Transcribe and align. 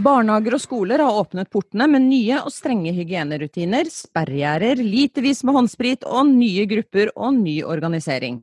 Barnehager 0.00 0.54
og 0.56 0.60
skoler 0.62 1.02
har 1.02 1.16
åpnet 1.20 1.50
portene 1.52 1.86
med 1.90 2.06
nye 2.06 2.38
og 2.40 2.52
strenge 2.54 2.92
hygienerutiner, 2.96 3.88
sperregjerder, 3.92 4.80
litervis 4.84 5.42
med 5.44 5.56
håndsprit 5.58 6.06
og 6.08 6.30
nye 6.30 6.64
grupper 6.70 7.12
og 7.16 7.34
ny 7.36 7.60
organisering. 7.66 8.40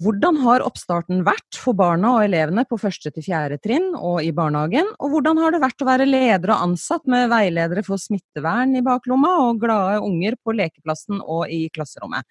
Hvordan 0.00 0.38
har 0.40 0.62
oppstarten 0.64 1.18
vært 1.26 1.58
for 1.60 1.76
barna 1.76 2.14
og 2.14 2.22
elevene 2.24 2.62
på 2.64 2.78
første 2.80 3.10
til 3.12 3.24
fjerde 3.26 3.58
trinn 3.60 3.90
og 3.92 4.22
i 4.24 4.30
barnehagen, 4.32 4.86
og 4.96 5.12
hvordan 5.12 5.40
har 5.42 5.52
det 5.52 5.58
vært 5.60 5.82
å 5.84 5.88
være 5.90 6.06
leder 6.08 6.54
og 6.54 6.62
ansatt 6.70 7.02
med 7.04 7.26
veiledere 7.28 7.82
for 7.84 8.00
smittevern 8.00 8.72
i 8.78 8.80
baklomma 8.86 9.34
og 9.42 9.58
glade 9.60 9.98
unger 10.06 10.38
på 10.40 10.54
lekeplassen 10.56 11.20
og 11.20 11.52
i 11.52 11.66
klasserommet? 11.74 12.24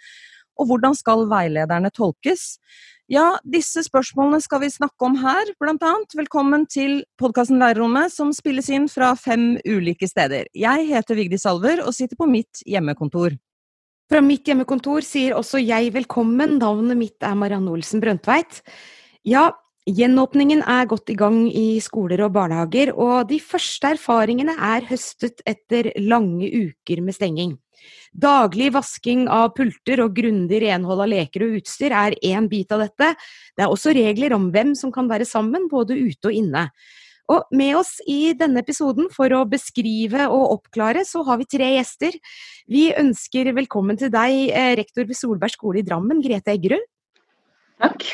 Og 0.57 0.65
hvordan 0.71 0.97
skal 0.97 1.27
veilederne 1.29 1.91
tolkes? 1.93 2.55
Ja, 3.05 3.35
disse 3.45 3.83
spørsmålene 3.85 4.41
skal 4.41 4.63
vi 4.63 4.71
snakke 4.73 5.05
om 5.05 5.19
her, 5.21 5.51
blant 5.61 5.85
annet. 5.85 6.15
Velkommen 6.17 6.65
til 6.73 7.03
podkasten 7.21 7.61
Lærerrommet, 7.61 8.09
som 8.09 8.33
spilles 8.33 8.71
inn 8.73 8.89
fra 8.89 9.11
fem 9.13 9.59
ulike 9.69 10.09
steder. 10.09 10.49
Jeg 10.57 10.89
heter 10.89 11.21
Vigdis 11.21 11.45
Salver 11.45 11.85
og 11.85 11.93
sitter 11.93 12.17
på 12.17 12.25
mitt 12.33 12.65
hjemmekontor. 12.65 13.37
Fra 14.09 14.23
mitt 14.25 14.47
hjemmekontor 14.49 15.05
sier 15.05 15.35
også 15.37 15.59
jeg 15.61 15.91
velkommen. 15.93 16.55
Navnet 16.57 16.97
mitt 16.97 17.25
er 17.25 17.35
Marianne 17.37 17.69
Olsen 17.69 18.01
Brøndtveit. 18.01 18.63
Ja, 19.21 19.51
gjenåpningen 19.85 20.63
er 20.65 20.87
godt 20.89 21.11
i 21.13 21.17
gang 21.17 21.43
i 21.45 21.77
skoler 21.85 22.23
og 22.25 22.33
barnehager, 22.33 22.89
og 22.97 23.27
de 23.29 23.37
første 23.37 23.91
erfaringene 23.93 24.55
er 24.57 24.87
høstet 24.89 25.43
etter 25.45 25.91
lange 26.01 26.49
uker 26.49 27.03
med 27.05 27.19
stenging. 27.19 27.53
Daglig 28.09 28.71
vasking 28.73 29.27
av 29.29 29.51
pulter 29.53 30.01
og 30.01 30.17
grundig 30.17 30.63
renhold 30.65 31.05
av 31.05 31.11
leker 31.13 31.45
og 31.45 31.59
utstyr 31.59 31.93
er 31.93 32.17
én 32.25 32.49
bit 32.49 32.73
av 32.73 32.81
dette. 32.87 33.11
Det 33.53 33.67
er 33.67 33.69
også 33.69 33.93
regler 33.93 34.33
om 34.33 34.49
hvem 34.49 34.73
som 34.73 34.89
kan 34.95 35.05
være 35.11 35.29
sammen, 35.29 35.69
både 35.69 36.01
ute 36.01 36.31
og 36.31 36.41
inne. 36.41 36.65
Og 37.29 37.45
med 37.53 37.75
oss 37.77 37.99
i 38.09 38.33
denne 38.37 38.63
episoden 38.63 39.09
for 39.13 39.29
å 39.37 39.43
beskrive 39.49 40.25
og 40.33 40.55
oppklare, 40.55 41.03
så 41.05 41.21
har 41.27 41.37
vi 41.41 41.49
tre 41.49 41.67
gjester. 41.75 42.15
Vi 42.69 42.87
ønsker 42.97 43.51
velkommen 43.57 43.99
til 44.01 44.09
deg, 44.13 44.49
eh, 44.49 44.75
rektor 44.79 45.05
ved 45.05 45.17
Solberg 45.17 45.53
skole 45.53 45.79
i 45.79 45.85
Drammen, 45.85 46.23
Grete 46.25 46.55
Eggerud. 46.55 46.85
Takk. 47.79 48.07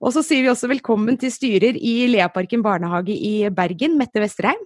Og 0.00 0.12
så 0.12 0.22
sier 0.24 0.42
vi 0.44 0.52
også 0.52 0.68
velkommen 0.70 1.18
til 1.20 1.32
styrer 1.32 1.76
i 1.76 2.06
Leaparken 2.08 2.62
barnehage 2.64 3.14
i 3.14 3.48
Bergen, 3.50 3.96
Mette 3.98 4.20
Vesterheim. 4.22 4.60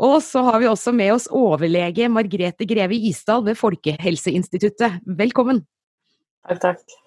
Og 0.00 0.22
så 0.24 0.42
har 0.46 0.60
vi 0.62 0.68
også 0.70 0.94
med 0.96 1.12
oss 1.12 1.28
overlege 1.28 2.08
Margrete 2.08 2.66
Greve 2.68 2.96
Isdal 2.96 3.44
ved 3.44 3.58
Folkehelseinstituttet. 3.60 5.02
Velkommen. 5.04 5.64
Takk, 6.48 6.60
takk. 6.60 7.00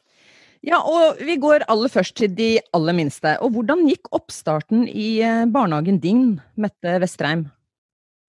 Ja, 0.64 0.80
og 0.80 1.20
Vi 1.20 1.36
går 1.44 1.66
aller 1.68 1.92
først 1.92 2.16
til 2.22 2.32
de 2.38 2.56
aller 2.74 2.96
minste. 2.96 3.36
Og 3.44 3.52
Hvordan 3.52 3.84
gikk 3.90 4.08
oppstarten 4.16 4.88
i 4.88 5.20
eh, 5.20 5.44
barnehagen 5.52 6.00
din, 6.00 6.40
Mette 6.56 6.96
Vestreim? 7.04 7.50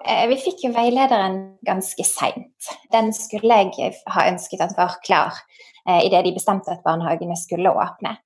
Eh, 0.03 0.25
vi 0.33 0.41
fikk 0.43 0.65
jo 0.67 0.73
veilederen 0.75 1.39
ganske 1.67 2.05
seint. 2.05 2.73
Den 2.93 3.13
skulle 3.15 3.61
jeg 3.63 3.95
ha 4.11 4.27
ønsket 4.33 4.65
at 4.67 4.75
var 4.77 4.99
klar 5.07 5.39
eh, 5.87 6.03
idet 6.09 6.25
de 6.27 6.35
bestemte 6.35 6.75
at 6.75 6.83
barnehagene 6.87 7.39
skulle 7.39 7.71
åpne. 7.71 8.19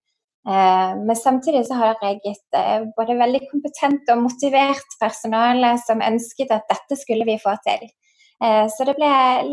Men 0.49 1.17
samtidig 1.19 1.67
så 1.67 1.77
har 1.77 1.99
jeg 2.01 2.23
et 2.25 2.57
både 2.97 3.19
veldig 3.19 3.41
kompetent 3.51 4.09
og 4.15 4.23
motivert 4.23 4.95
personale 4.97 5.75
som 5.83 6.01
ønsket 6.01 6.55
at 6.55 6.65
dette 6.71 6.97
skulle 6.97 7.27
vi 7.29 7.35
få 7.43 7.53
til. 7.67 7.83
Så 8.73 8.87
det 8.89 8.95
ble 8.97 9.11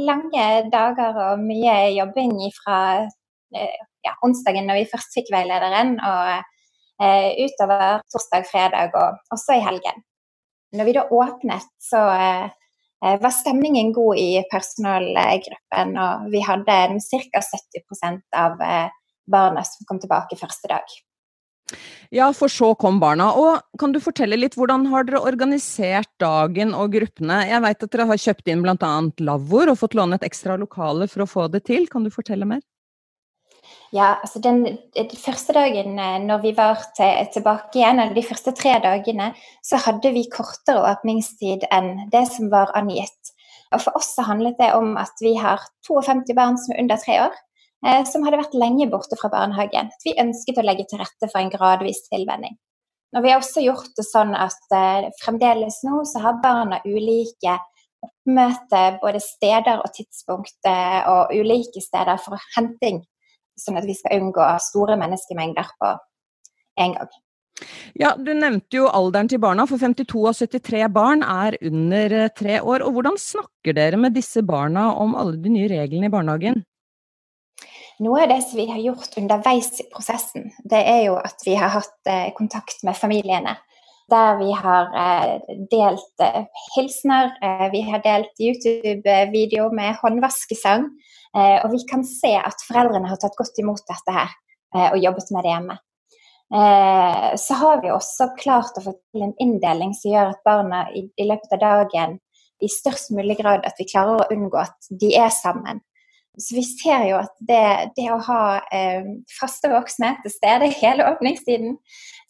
lange 0.08 0.46
dager 0.72 1.20
og 1.26 1.42
mye 1.44 1.74
jobbing 1.98 2.38
fra 2.62 2.78
ja, 4.06 4.14
onsdagen 4.26 4.70
når 4.70 4.82
vi 4.82 4.90
først 4.94 5.16
fikk 5.18 5.32
veilederen, 5.34 5.98
og 6.00 6.52
utover 7.42 8.04
torsdag, 8.14 8.46
fredag 8.48 8.94
og 8.96 9.18
også 9.36 9.58
i 9.58 9.64
helgen. 9.66 10.06
Når 10.76 10.88
vi 10.88 10.94
da 10.96 11.04
åpnet, 11.12 11.66
så 11.84 12.00
var 13.04 13.34
stemningen 13.36 13.92
god 13.94 14.16
i 14.22 14.30
personalgruppen, 14.52 15.92
og 16.00 16.30
vi 16.32 16.40
hadde 16.46 16.78
ca. 17.04 17.42
70% 17.42 18.40
av 18.40 18.64
barna 19.28 19.66
som 19.68 19.90
kom 19.90 20.00
tilbake 20.00 20.40
første 20.40 20.72
dag. 20.72 20.96
Ja, 22.14 22.30
for 22.38 22.48
så 22.52 22.76
kom 22.78 23.00
barna. 23.02 23.32
Og 23.36 23.80
kan 23.82 23.92
du 23.92 24.00
fortelle 24.04 24.38
litt, 24.38 24.56
hvordan 24.56 24.86
har 24.92 25.08
dere 25.08 25.24
organisert 25.26 26.12
dagen 26.22 26.76
og 26.78 26.94
gruppene? 26.94 27.42
Jeg 27.50 27.64
vet 27.66 27.84
at 27.88 27.92
dere 27.96 28.08
har 28.12 28.22
kjøpt 28.22 28.52
inn 28.54 28.62
bl.a. 28.64 28.94
lavvoer 29.26 29.74
og 29.74 29.80
fått 29.82 29.98
låne 29.98 30.20
et 30.20 30.28
ekstra 30.28 30.56
lokale 30.62 31.10
for 31.12 31.26
å 31.26 31.30
få 31.30 31.48
det 31.52 31.66
til. 31.68 31.90
Kan 31.92 32.06
du 32.06 32.14
fortelle 32.14 32.48
mer? 32.48 32.62
Ja, 33.96 34.18
altså 34.20 34.42
den, 34.44 34.64
den 34.96 35.20
første 35.22 35.54
dagen 35.56 36.00
eh, 36.02 36.18
når 36.20 36.42
vi 36.44 36.52
var 36.58 36.82
til, 36.98 37.30
tilbake 37.32 37.80
igjen, 37.80 38.02
eller 38.02 38.18
de 38.18 38.26
første 38.26 38.52
tre 38.58 38.74
dagene, 38.84 39.30
så 39.64 39.80
hadde 39.86 40.12
vi 40.16 40.26
kortere 40.34 40.84
åpningstid 40.90 41.64
enn 41.72 42.10
det 42.12 42.26
som 42.34 42.52
var 42.52 42.74
angitt. 42.76 43.32
Og 43.72 43.82
For 43.86 43.98
oss 44.00 44.12
så 44.18 44.26
handlet 44.28 44.60
det 44.60 44.74
om 44.76 44.98
at 45.00 45.24
vi 45.24 45.36
har 45.40 45.64
52 45.88 46.36
barn 46.36 46.60
som 46.60 46.76
er 46.76 46.84
under 46.84 47.00
tre 47.02 47.22
år. 47.28 47.40
Eh, 47.86 48.04
som 48.10 48.24
hadde 48.26 48.40
vært 48.42 48.58
lenge 48.58 48.88
borte 48.90 49.18
fra 49.20 49.30
barnehagen. 49.30 49.92
Vi 50.04 50.16
ønsket 50.22 50.58
å 50.58 50.66
legge 50.66 50.88
til 50.90 51.02
rette 51.02 51.30
for 51.30 51.42
en 51.42 51.52
gradvis 51.54 52.02
tilvenning. 52.10 52.58
Og 53.16 53.24
vi 53.24 53.32
har 53.32 53.40
også 53.40 53.64
gjort 53.64 53.92
det 53.96 54.08
sånn 54.08 54.34
at 54.36 54.76
eh, 54.76 55.10
fremdeles 55.22 55.82
nå 55.86 56.02
så 56.10 56.24
har 56.24 56.42
barna 56.44 56.82
ulike 56.84 57.60
oppmøte, 58.06 58.82
både 59.02 59.22
steder 59.22 59.84
og 59.84 59.92
tidspunkt, 59.96 60.58
eh, 60.68 61.02
og 61.12 61.36
ulike 61.36 61.84
steder 61.84 62.20
for 62.22 62.42
henting, 62.58 63.04
sånn 63.60 63.80
at 63.80 63.88
vi 63.88 63.96
skal 63.98 64.20
unngå 64.20 64.48
store 64.64 64.98
menneskemengder 65.00 65.70
på 65.80 65.94
en 66.84 66.98
gang. 66.98 67.14
Ja, 67.96 68.16
Du 68.20 68.34
nevnte 68.36 68.82
jo 68.82 68.88
alderen 68.92 69.30
til 69.32 69.40
barna, 69.40 69.64
for 69.70 69.80
52 69.80 70.28
av 70.28 70.36
73 70.36 70.88
barn 70.92 71.24
er 71.24 71.56
under 71.64 72.16
tre 72.36 72.60
år. 72.60 72.84
og 72.84 72.98
Hvordan 72.98 73.18
snakker 73.18 73.74
dere 73.74 73.98
med 73.98 74.14
disse 74.14 74.44
barna 74.44 74.92
om 74.92 75.16
alle 75.16 75.38
de 75.40 75.50
nye 75.50 75.70
reglene 75.72 76.10
i 76.10 76.12
barnehagen? 76.12 76.66
Noe 78.04 78.26
av 78.26 78.30
det 78.34 78.42
som 78.44 78.60
vi 78.60 78.68
har 78.68 78.82
gjort 78.84 79.16
underveis 79.22 79.70
i 79.80 79.88
prosessen, 79.88 80.50
det 80.68 80.82
er 80.84 81.06
jo 81.06 81.16
at 81.16 81.40
vi 81.46 81.56
har 81.56 81.72
hatt 81.78 82.10
eh, 82.12 82.34
kontakt 82.36 82.84
med 82.84 82.98
familiene. 83.00 83.56
Der 84.12 84.38
vi 84.38 84.52
har 84.54 84.92
eh, 85.04 85.56
delt 85.72 86.22
eh, 86.22 86.44
hilsener, 86.76 87.32
eh, 87.42 87.72
vi 87.74 87.82
har 87.88 88.04
delt 88.06 88.40
YouTube-video 88.40 89.72
med 89.74 89.98
håndvaskesang. 90.02 90.90
Og 91.36 91.72
vi 91.74 91.82
kan 91.90 92.06
se 92.08 92.30
at 92.40 92.62
foreldrene 92.64 93.10
har 93.10 93.18
tatt 93.20 93.34
godt 93.36 93.58
imot 93.60 93.82
dette 93.90 94.14
her 94.16 94.30
og 94.94 95.02
jobbet 95.04 95.34
med 95.36 95.44
det 95.44 95.50
hjemme. 95.52 95.76
så 97.44 97.58
har 97.60 97.82
vi 97.84 97.90
også 97.92 98.30
klart 98.40 98.78
å 98.80 98.84
få 98.86 98.94
til 98.96 99.26
en 99.26 99.34
inndeling 99.44 99.92
som 100.00 100.14
gjør 100.14 100.32
at 100.32 100.48
barna 100.48 100.86
i 100.96 101.28
løpet 101.28 101.58
av 101.58 101.60
dagen 101.60 102.16
i 102.64 102.70
størst 102.72 103.12
mulig 103.12 103.36
grad 103.42 103.68
at 103.68 103.76
vi 103.76 103.90
klarer 103.90 104.24
å 104.24 104.30
unngå 104.32 104.62
at 104.64 104.90
de 105.02 105.12
er 105.20 105.28
sammen. 105.36 105.84
Så 106.38 106.58
vi 106.58 106.64
ser 106.68 107.06
jo 107.10 107.20
at 107.22 107.32
det, 107.40 107.94
det 107.98 108.10
å 108.14 108.20
ha 108.28 108.42
eh, 108.74 109.06
faste 109.40 109.72
voksne 109.72 110.16
til 110.24 110.34
stede 110.34 110.72
hele 110.82 111.08
åpningstiden 111.14 111.78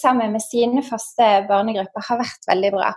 sammen 0.02 0.36
med 0.36 0.44
sine 0.44 0.84
faste 0.86 1.46
barnegrupper 1.50 2.08
har 2.10 2.22
vært 2.22 2.48
veldig 2.52 2.72
bra. 2.76 2.94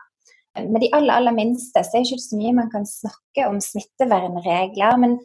Med 0.58 0.82
de 0.82 0.90
aller, 0.96 1.14
aller 1.14 1.34
minste 1.36 1.84
så 1.86 1.98
er 1.98 2.02
det 2.02 2.12
ikke 2.12 2.24
så 2.24 2.38
mye 2.40 2.56
man 2.56 2.70
kan 2.72 2.86
snakke 2.88 3.46
om 3.46 3.60
smittevernregler. 3.62 4.96
Men 4.98 5.18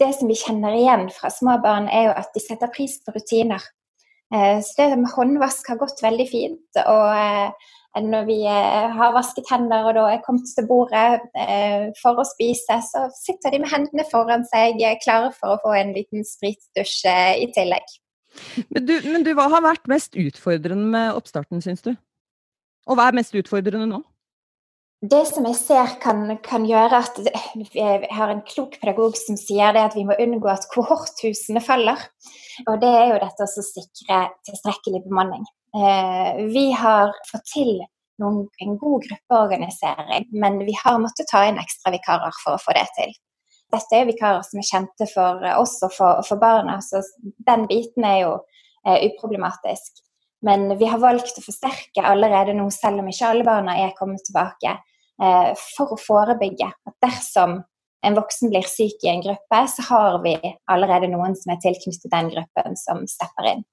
det 0.00 0.12
som 0.18 0.28
vi 0.28 0.38
kjenner 0.38 0.76
igjen 0.76 1.06
fra 1.14 1.30
små 1.32 1.56
barn, 1.64 1.88
er 1.88 2.10
jo 2.10 2.16
at 2.16 2.32
de 2.36 2.42
setter 2.44 2.72
pris 2.72 2.98
på 3.04 3.14
rutiner. 3.16 3.64
Eh, 4.34 4.60
så 4.64 4.90
det 4.90 5.00
med 5.00 5.12
håndvask 5.14 5.72
har 5.72 5.80
gått 5.80 6.02
veldig 6.04 6.28
fint. 6.30 6.82
og 6.84 7.06
eh, 7.16 7.70
når 7.98 8.26
vi 8.28 8.36
eh, 8.46 8.92
har 8.94 9.14
vasket 9.16 9.48
hender 9.50 9.88
og 9.88 9.96
da 9.96 10.04
er 10.12 10.22
kommet 10.22 10.46
til 10.54 10.66
bordet 10.68 11.24
eh, 11.34 11.88
for 11.98 12.20
å 12.22 12.26
spise, 12.28 12.76
så 12.86 13.08
sitter 13.16 13.50
de 13.50 13.62
med 13.64 13.72
hendene 13.72 14.06
foran 14.06 14.46
seg, 14.46 14.78
klare 15.02 15.32
for 15.34 15.56
å 15.56 15.60
få 15.64 15.74
en 15.74 15.90
liten 15.96 16.22
spritdusj 16.26 17.00
eh, 17.10 17.32
i 17.42 17.50
tillegg. 17.56 17.98
Men 18.70 18.86
du, 18.86 18.94
men 19.10 19.26
du, 19.26 19.32
hva 19.34 19.48
har 19.50 19.66
vært 19.66 19.90
mest 19.90 20.14
utfordrende 20.14 20.86
med 20.92 21.18
oppstarten, 21.18 21.62
syns 21.64 21.82
du? 21.82 21.96
Og 22.86 22.94
hva 22.94 23.08
er 23.10 23.18
mest 23.18 23.34
utfordrende 23.34 23.90
nå? 23.90 24.04
Det 25.00 25.22
som 25.26 25.46
jeg 25.48 25.56
ser 25.56 25.94
kan, 26.02 26.26
kan, 26.44 26.66
gjøre 26.68 26.98
at 27.00 27.18
Vi 27.56 27.80
har 27.80 28.30
en 28.30 28.42
klok 28.44 28.74
pedagog 28.82 29.16
som 29.16 29.38
sier 29.40 29.72
det 29.72 29.84
at 29.88 29.96
vi 29.96 30.04
må 30.04 30.12
unngå 30.20 30.50
at 30.52 30.66
kohorthusene 30.74 31.62
faller. 31.64 32.02
Og 32.68 32.76
det 32.82 32.90
er 32.98 33.06
jo 33.14 33.22
dette 33.22 33.46
å 33.46 33.64
sikre 33.64 34.18
tilstrekkelig 34.44 35.00
bemanning. 35.06 35.46
Eh, 35.76 36.44
vi 36.54 36.70
har 36.72 37.12
fått 37.30 37.46
til 37.54 37.76
noen, 38.20 38.44
en 38.58 38.76
god 38.78 39.04
gruppeorganisering, 39.06 40.26
men 40.32 40.58
vi 40.66 40.74
har 40.84 40.98
måttet 40.98 41.30
ta 41.30 41.44
inn 41.46 41.60
ekstra 41.62 41.92
vikarer 41.94 42.34
for 42.42 42.56
å 42.56 42.62
få 42.62 42.74
det 42.76 42.86
til. 42.98 43.14
Dette 43.70 43.96
er 43.96 44.08
vikarer 44.08 44.42
som 44.42 44.58
er 44.58 44.66
kjente 44.66 45.06
for 45.12 45.46
oss 45.54 45.76
og 45.86 45.94
for, 45.94 46.22
for 46.26 46.42
barna, 46.42 46.80
så 46.82 47.04
den 47.46 47.68
biten 47.70 48.06
er 48.06 48.18
jo 48.24 48.32
eh, 48.86 49.06
uproblematisk. 49.06 50.02
Men 50.42 50.72
vi 50.80 50.88
har 50.90 51.00
valgt 51.02 51.38
å 51.38 51.44
forsterke 51.44 52.02
allerede 52.02 52.56
nå, 52.56 52.66
selv 52.74 53.02
om 53.02 53.10
ikke 53.12 53.30
alle 53.30 53.46
barna 53.46 53.76
er 53.78 53.96
kommet 53.98 54.24
tilbake. 54.26 54.78
eh, 55.22 55.50
for 55.76 55.92
å 55.94 56.00
forebygge 56.00 56.66
at 56.66 56.94
dersom 57.04 57.60
en 58.02 58.16
voksen 58.16 58.48
blir 58.48 58.64
syk 58.64 59.04
i 59.04 59.10
en 59.12 59.22
gruppe, 59.22 59.58
så 59.68 59.84
har 59.90 60.22
vi 60.24 60.34
allerede 60.72 61.10
noen 61.12 61.36
som 61.36 61.52
er 61.52 61.60
tilknyttet 61.60 62.10
den 62.10 62.30
gruppen, 62.32 62.76
som 62.80 63.04
stepper 63.06 63.52
inn. 63.52 63.66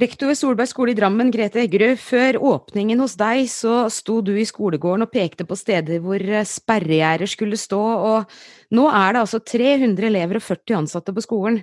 Rektor 0.00 0.30
ved 0.30 0.38
Solberg 0.38 0.68
skole 0.70 0.92
i 0.94 0.96
Drammen, 0.96 1.28
Grete 1.34 1.58
Eggerud. 1.60 1.98
Før 2.00 2.38
åpningen 2.54 3.02
hos 3.02 3.18
deg, 3.20 3.42
så 3.52 3.82
sto 3.92 4.20
du 4.24 4.30
i 4.32 4.46
skolegården 4.48 5.04
og 5.04 5.10
pekte 5.12 5.44
på 5.44 5.58
steder 5.58 6.00
hvor 6.00 6.22
eh, 6.22 6.46
sperregjerder 6.46 7.28
skulle 7.28 7.58
stå, 7.60 7.80
og 8.08 8.30
nå 8.76 8.86
er 8.88 9.12
det 9.12 9.20
altså 9.26 9.42
300 9.44 10.06
elever 10.08 10.38
og 10.38 10.44
40 10.46 10.78
ansatte 10.78 11.12
på 11.12 11.24
skolen. 11.26 11.58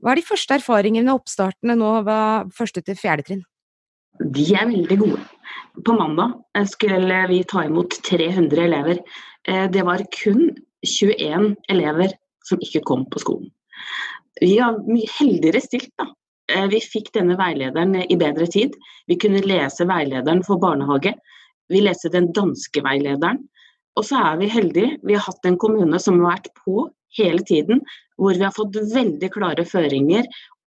Hva 0.00 0.14
er 0.14 0.20
de 0.20 0.24
første 0.24 0.56
erfaringene 0.56 1.10
med 1.10 1.18
oppstartene 1.18 1.76
nå 1.76 1.90
ved 2.06 2.54
første 2.56 2.80
til 2.86 2.96
fjerde 2.96 3.26
trinn? 3.26 3.42
De 4.22 4.46
er 4.48 4.70
veldig 4.70 4.98
gode. 5.02 5.20
På 5.84 5.96
mandag 5.98 6.38
eh, 6.56 6.64
skulle 6.72 7.20
vi 7.28 7.42
ta 7.52 7.66
imot 7.68 7.98
300 8.06 8.64
elever. 8.64 9.02
Eh, 9.44 9.66
det 9.74 9.84
var 9.84 10.06
kun 10.16 10.54
21 10.86 11.52
elever 11.68 12.16
som 12.48 12.64
ikke 12.64 12.86
kom 12.88 13.04
på 13.12 13.20
skolen. 13.26 13.52
Vi 14.40 14.54
er 14.62 14.80
mye 14.86 15.18
heldigere 15.18 15.60
stilt 15.60 15.92
da, 15.98 16.08
vi 16.72 16.80
fikk 16.80 17.10
denne 17.12 17.36
veilederen 17.36 17.94
i 18.00 18.16
bedre 18.16 18.46
tid. 18.48 18.76
Vi 19.10 19.18
kunne 19.20 19.42
lese 19.44 19.84
veilederen 19.88 20.40
for 20.46 20.60
barnehage. 20.62 21.12
Vi 21.68 21.82
leste 21.84 22.08
den 22.12 22.30
danske 22.32 22.80
veilederen. 22.84 23.42
Og 23.98 24.06
så 24.08 24.20
er 24.30 24.38
vi 24.40 24.48
heldige. 24.52 24.96
Vi 25.04 25.16
har 25.16 25.26
hatt 25.26 25.44
en 25.48 25.58
kommune 25.60 26.00
som 26.00 26.20
har 26.22 26.38
vært 26.38 26.52
på 26.62 26.86
hele 27.18 27.42
tiden. 27.44 27.82
Hvor 28.16 28.36
vi 28.36 28.46
har 28.46 28.54
fått 28.56 28.78
veldig 28.94 29.30
klare 29.34 29.66
føringer 29.68 30.28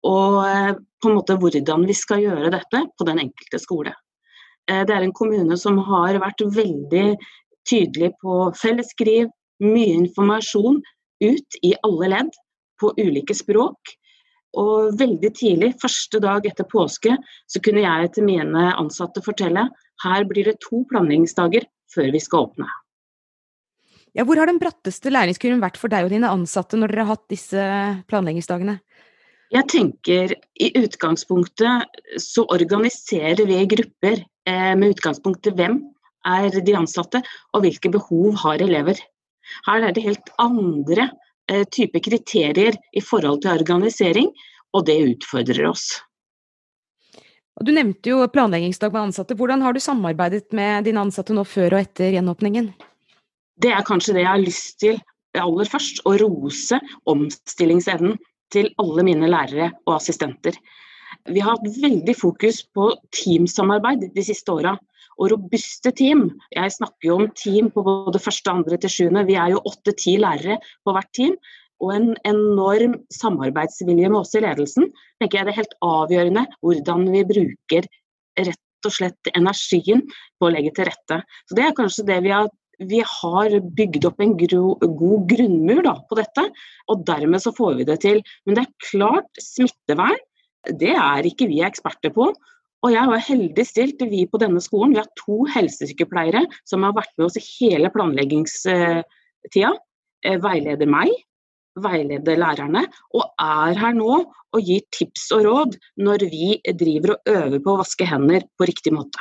og 0.04 0.40
eh, 0.44 0.72
på 1.00 1.10
en 1.10 1.16
måte 1.18 1.36
hvordan 1.40 1.86
vi 1.88 1.96
skal 1.96 2.22
gjøre 2.22 2.52
dette 2.52 2.82
på 2.98 3.06
den 3.08 3.22
enkelte 3.24 3.60
skole. 3.60 3.94
Eh, 4.70 4.84
det 4.84 4.92
er 4.92 5.06
en 5.06 5.16
kommune 5.16 5.56
som 5.60 5.80
har 5.88 6.20
vært 6.20 6.44
veldig 6.44 7.06
tydelig 7.68 8.12
på 8.20 8.50
fellesskriv, 8.60 9.30
mye 9.64 9.94
informasjon 10.02 10.82
ut 11.24 11.60
i 11.64 11.72
alle 11.86 12.10
ledd 12.12 12.32
på 12.80 12.92
ulike 13.00 13.36
språk. 13.36 13.94
Og 14.60 14.94
veldig 14.98 15.30
tidlig, 15.34 15.72
første 15.82 16.20
dag 16.22 16.46
etter 16.46 16.66
påske, 16.68 17.16
så 17.50 17.62
kunne 17.64 17.84
jeg 17.84 18.12
til 18.14 18.26
mine 18.28 18.70
ansatte 18.78 19.22
fortelle 19.24 19.68
her 20.04 20.26
blir 20.28 20.50
det 20.50 20.60
to 20.64 20.82
planleggingsdager 20.90 21.66
før 21.94 22.10
vi 22.14 22.22
skal 22.22 22.48
åpne. 22.48 22.68
Ja, 24.14 24.22
hvor 24.26 24.38
har 24.38 24.46
den 24.46 24.60
bratteste 24.62 25.10
læringskurven 25.10 25.62
vært 25.62 25.78
for 25.80 25.90
deg 25.90 26.06
og 26.06 26.12
dine 26.14 26.30
ansatte 26.30 26.78
når 26.78 26.92
dere 26.92 27.06
har 27.06 27.16
hatt 27.16 27.26
disse 27.32 27.64
planleggingsdagene? 28.10 28.76
Jeg 29.54 29.68
tenker 29.70 30.34
i 30.34 30.70
utgangspunktet 30.78 31.98
så 32.22 32.46
organiserer 32.54 33.42
vi 33.46 33.58
grupper 33.70 34.22
eh, 34.22 34.72
med 34.78 34.94
utgangspunkt 34.94 35.50
i 35.50 35.54
hvem 35.54 35.80
er 36.26 36.54
de 36.54 36.76
ansatte 36.78 37.20
og 37.52 37.66
hvilke 37.66 37.90
behov 37.92 38.38
har 38.46 38.62
elever. 38.64 38.98
Her 39.66 39.90
er 39.90 39.94
det 39.94 40.06
helt 40.06 40.30
andre 40.40 41.10
Eh, 41.10 41.23
type 41.74 42.00
kriterier 42.00 42.76
i 42.96 43.02
forhold 43.04 43.42
til 43.44 43.52
organisering, 43.52 44.30
og 44.74 44.86
det 44.88 44.96
utfordrer 45.12 45.68
oss. 45.68 45.88
Du 47.62 47.70
nevnte 47.70 48.10
jo 48.10 48.24
planleggingsdag 48.34 48.90
med 48.94 49.10
ansatte. 49.10 49.36
Hvordan 49.38 49.62
har 49.62 49.74
du 49.74 49.80
samarbeidet 49.80 50.50
med 50.56 50.88
dine 50.88 51.04
ansatte 51.04 51.36
nå 51.36 51.44
før 51.46 51.76
og 51.76 51.84
etter 51.84 52.10
gjenåpningen? 52.16 52.72
Det 53.62 53.70
er 53.70 53.86
kanskje 53.86 54.16
det 54.16 54.24
jeg 54.24 54.32
har 54.32 54.42
lyst 54.42 54.80
til 54.82 54.98
aller 55.38 55.68
først, 55.70 56.00
å 56.06 56.16
rose 56.18 56.78
omstillingsevnen 57.10 58.18
til 58.54 58.70
alle 58.82 59.04
mine 59.06 59.30
lærere 59.30 59.70
og 59.86 59.96
assistenter. 59.96 60.58
Vi 61.30 61.42
har 61.42 61.56
hatt 61.56 61.78
veldig 61.82 62.14
fokus 62.18 62.62
på 62.74 62.90
teamsamarbeid 63.14 64.08
de 64.14 64.26
siste 64.26 64.50
åra 64.54 64.74
og 65.18 65.30
robuste 65.32 65.92
team. 65.96 66.26
Jeg 66.54 66.74
snakker 66.76 67.08
jo 67.08 67.18
om 67.20 67.28
team 67.38 67.70
på 67.74 67.84
både 67.86 68.20
første, 68.22 68.50
andre 68.50 68.78
til 68.80 68.92
sjuende. 68.92 69.26
Vi 69.28 69.36
er 69.40 69.54
jo 69.54 69.62
åtte-ti 69.68 70.16
lærere 70.22 70.58
på 70.84 70.94
hvert 70.96 71.12
team. 71.16 71.36
Og 71.82 71.92
en 71.94 72.10
enorm 72.28 72.98
samarbeidsvilje 73.12 74.10
med 74.10 74.20
oss 74.20 74.34
i 74.38 74.42
ledelsen. 74.44 74.90
tenker 75.20 75.40
jeg 75.40 75.46
Det 75.46 75.54
er 75.54 75.62
helt 75.62 75.78
avgjørende 75.82 76.44
hvordan 76.62 77.08
vi 77.12 77.24
bruker 77.30 77.88
rett 78.38 78.86
og 78.86 78.92
slett 78.92 79.32
energien 79.34 80.04
på 80.38 80.48
å 80.48 80.52
legge 80.54 80.74
til 80.76 80.88
rette. 80.90 81.22
Så 81.48 81.56
Det 81.56 81.64
er 81.64 81.78
kanskje 81.78 82.06
det 82.10 82.22
vi 82.26 82.34
har 82.34 82.50
vi 82.82 82.98
har 83.06 83.52
bygd 83.78 84.04
opp 84.08 84.20
en 84.20 84.32
gro, 84.34 84.74
god 84.82 85.28
grunnmur 85.30 85.84
da, 85.86 85.92
på 86.08 86.16
dette, 86.18 86.42
og 86.90 87.04
dermed 87.06 87.38
så 87.38 87.52
får 87.54 87.76
vi 87.78 87.84
det 87.86 88.00
til. 88.02 88.18
Men 88.44 88.56
det 88.56 88.64
er 88.64 88.88
klart, 88.90 89.30
smittevern 89.38 90.18
det 90.80 90.94
er 90.96 91.28
ikke 91.28 91.48
vi 91.50 91.60
eksperter 91.64 92.12
på. 92.14 92.30
Og 92.84 92.92
jeg 92.92 93.08
var 93.08 93.22
heldig 93.24 93.64
stilt, 93.64 94.02
vi 94.10 94.26
på 94.28 94.40
denne 94.42 94.60
skolen, 94.60 94.92
vi 94.92 95.00
har 95.00 95.08
to 95.16 95.44
helsesykepleiere 95.54 96.44
som 96.68 96.84
har 96.84 96.96
vært 96.96 97.14
med 97.16 97.30
oss 97.30 97.38
i 97.40 97.44
hele 97.46 97.88
planleggingstida. 97.94 99.72
Eh, 100.24 100.40
veileder 100.40 100.88
meg, 100.88 101.12
veileder 101.80 102.38
lærerne, 102.40 102.84
og 103.16 103.24
er 103.40 103.80
her 103.80 103.96
nå 103.96 104.18
og 104.24 104.60
gir 104.62 104.84
tips 104.94 105.30
og 105.36 105.44
råd 105.48 105.78
når 106.00 106.26
vi 106.32 106.56
driver 106.80 107.16
og 107.16 107.32
øver 107.34 107.62
på 107.64 107.72
å 107.72 107.80
vaske 107.80 108.08
hender 108.08 108.44
på 108.56 108.68
riktig 108.70 108.92
måte. 108.94 109.20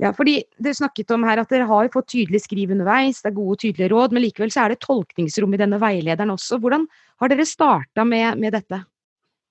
Ja, 0.00 0.10
fordi 0.16 0.38
Dere 0.56 0.76
snakket 0.78 1.12
om 1.14 1.24
her 1.28 1.42
at 1.42 1.50
dere 1.52 1.68
har 1.68 1.90
fått 1.92 2.10
tydelig 2.14 2.42
skriv 2.46 2.72
underveis, 2.74 3.20
det 3.20 3.30
er 3.30 3.36
gode 3.36 3.56
og 3.56 3.62
tydelige 3.62 3.90
råd, 3.92 4.14
men 4.16 4.24
likevel 4.24 4.52
så 4.52 4.64
er 4.64 4.74
det 4.74 4.80
tolkningsrom 4.84 5.54
i 5.54 5.60
denne 5.60 5.80
veilederen 5.82 6.32
også. 6.34 6.58
Hvordan 6.62 6.86
har 7.20 7.32
dere 7.32 7.46
starta 7.48 8.06
med, 8.08 8.40
med, 8.40 8.56
dette? 8.56 8.80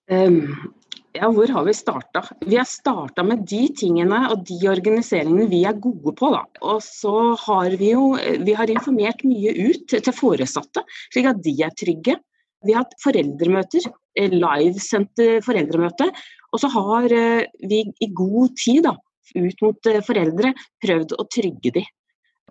Um, 0.09 0.73
ja, 1.17 1.29
hvor 1.33 1.49
har 1.49 1.65
vi 1.65 1.73
starta? 1.73 2.21
Vi 2.45 2.57
har 2.57 2.67
starta 2.69 3.23
med 3.25 3.45
de 3.49 3.63
tingene 3.77 4.21
og 4.29 4.43
de 4.47 4.57
organiseringene 4.69 5.47
vi 5.49 5.63
er 5.67 5.77
gode 5.81 6.13
på. 6.17 6.31
Da. 6.35 6.43
Og 6.61 6.81
så 6.85 7.33
har 7.47 7.75
vi 7.79 7.93
jo 7.95 8.13
vi 8.45 8.55
har 8.57 8.71
informert 8.71 9.23
mye 9.27 9.53
ut 9.69 9.95
til 9.95 10.15
foresatte, 10.15 10.85
slik 11.13 11.29
at 11.31 11.41
de 11.45 11.55
er 11.65 11.75
trygge. 11.79 12.19
Vi 12.65 12.75
har 12.75 12.83
hatt 12.83 12.97
foreldremøter, 13.03 13.87
eh, 14.19 14.33
livesendte 14.33 15.39
foreldremøter. 15.45 16.11
Og 16.53 16.61
så 16.61 16.69
har 16.73 17.11
eh, 17.13 17.45
vi 17.63 17.85
i 18.01 18.11
god 18.13 18.57
tid 18.59 18.83
da, 18.89 18.95
ut 19.35 19.63
mot 19.63 19.89
eh, 19.89 20.03
foreldre 20.05 20.53
prøvd 20.83 21.15
å 21.15 21.27
trygge 21.31 21.73
de 21.79 21.85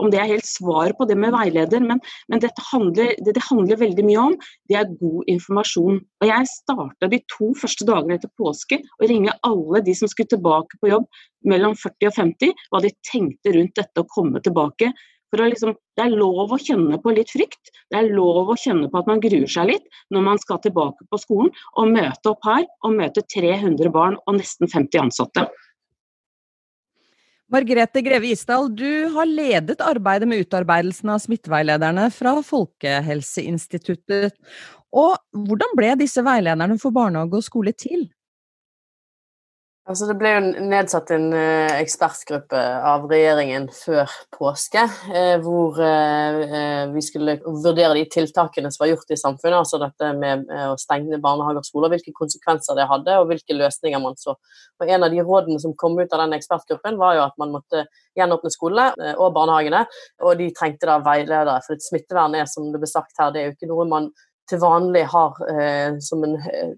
om 0.03 0.13
det 0.13 0.21
er 0.23 0.31
helt 0.31 0.49
svar 0.49 0.95
på 0.99 1.07
det 1.09 1.17
med 1.19 1.35
veileder, 1.35 1.85
men, 1.85 2.01
men 2.29 2.45
handler, 2.71 3.15
det 3.25 3.35
det 3.37 3.45
handler 3.49 3.81
veldig 3.81 4.05
mye 4.07 4.25
om, 4.31 4.37
det 4.71 4.79
er 4.79 4.97
god 5.01 5.29
informasjon. 5.35 6.01
Og 6.23 6.31
Jeg 6.31 6.51
starta 6.53 7.11
de 7.11 7.21
to 7.35 7.53
første 7.59 7.87
dagene 7.89 8.19
etter 8.19 8.33
påske 8.39 8.81
å 8.81 9.11
ringe 9.11 9.37
alle 9.47 9.83
de 9.85 9.95
som 9.99 10.11
skulle 10.11 10.35
tilbake 10.35 10.81
på 10.81 10.93
jobb 10.93 11.07
mellom 11.49 11.77
40 11.79 12.11
og 12.11 12.19
50, 12.19 12.67
hva 12.73 12.83
de 12.85 12.97
tenkte 13.13 13.55
rundt 13.55 13.79
dette 13.79 14.03
å 14.03 14.11
komme 14.11 14.43
tilbake. 14.45 14.93
For 15.29 15.45
liksom, 15.45 15.75
Det 15.97 16.05
er 16.07 16.15
lov 16.15 16.53
å 16.55 16.61
kjenne 16.63 16.97
på 17.03 17.13
litt 17.13 17.33
frykt, 17.35 17.73
det 17.91 17.99
er 17.99 18.13
lov 18.15 18.53
å 18.53 18.57
kjenne 18.57 18.89
på 18.89 19.01
at 19.01 19.09
man 19.11 19.21
gruer 19.21 19.51
seg 19.51 19.67
litt 19.73 19.89
når 20.15 20.23
man 20.25 20.39
skal 20.41 20.61
tilbake 20.63 21.05
på 21.11 21.19
skolen 21.21 21.51
og 21.75 21.91
møte 21.91 22.31
opp 22.31 22.47
her 22.47 22.65
og 22.87 22.95
møte 22.97 23.25
300 23.35 23.91
barn 23.93 24.17
og 24.25 24.39
nesten 24.39 24.71
50 24.71 25.03
ansatte. 25.03 25.49
Margrethe 27.49 28.03
Greve 28.05 28.29
Isdal, 28.29 28.67
du 28.77 29.09
har 29.15 29.25
ledet 29.29 29.81
arbeidet 29.81 30.29
med 30.29 30.45
utarbeidelsen 30.45 31.09
av 31.15 31.23
smitteveilederne 31.23 32.11
fra 32.13 32.35
Folkehelseinstituttet. 32.45 34.37
Og 34.93 35.17
hvordan 35.33 35.73
ble 35.79 35.95
disse 36.01 36.21
veilederne 36.25 36.77
for 36.81 36.93
barnehage 36.93 37.41
og 37.41 37.47
skole 37.47 37.73
til? 37.73 38.05
Altså, 39.89 40.05
det 40.05 40.19
ble 40.21 40.31
jo 40.35 40.41
nedsatt 40.69 41.09
en 41.15 41.31
uh, 41.33 41.79
ekspertgruppe 41.79 42.59
av 42.91 43.07
regjeringen 43.09 43.71
før 43.73 44.11
påske, 44.37 44.83
uh, 44.85 45.39
hvor 45.41 45.81
uh, 45.81 46.91
vi 46.93 47.01
skulle 47.07 47.39
vurdere 47.47 47.95
de 47.97 48.03
tiltakene 48.13 48.69
som 48.69 48.83
var 48.85 48.91
gjort 48.91 49.15
i 49.17 49.17
samfunnet. 49.17 49.57
Altså 49.63 49.81
dette 49.81 50.11
med 50.21 50.45
å 50.69 50.77
stenge 50.77 51.17
barnehager 51.25 51.63
og 51.63 51.71
skoler, 51.71 51.95
hvilke 51.95 52.13
konsekvenser 52.21 52.77
det 52.77 52.89
hadde, 52.91 53.17
og 53.17 53.33
hvilke 53.33 53.57
løsninger 53.57 54.05
man 54.05 54.21
så. 54.21 54.37
Og 54.77 54.93
En 54.93 55.09
av 55.09 55.15
de 55.15 55.25
rådene 55.25 55.57
som 55.63 55.73
kom 55.73 55.97
ut 55.97 56.13
av 56.13 56.21
den 56.27 56.37
ekspertgruppen, 56.37 57.01
var 57.01 57.17
jo 57.17 57.25
at 57.25 57.41
man 57.41 57.57
måtte 57.57 57.87
gjenåpne 58.19 58.53
skolene 58.53 59.17
og 59.17 59.33
barnehagene, 59.41 59.87
og 60.21 60.37
de 60.37 60.53
trengte 60.53 60.91
da 60.91 61.01
veiledere. 61.01 61.63
For 61.65 61.81
smittevern 61.81 62.37
er, 62.37 62.45
som 62.51 62.69
det 62.75 62.85
ble 62.85 62.93
sagt 62.93 63.17
her, 63.17 63.33
det 63.33 63.41
er 63.41 63.49
jo 63.49 63.57
ikke 63.57 63.73
noe 63.73 63.89
man 63.89 64.13
til 64.49 64.61
vanlig 64.63 65.05
har 65.13 65.39
eh, 65.53 65.99
som, 66.05 66.25
en, 66.27 66.37
eh, 66.41 66.73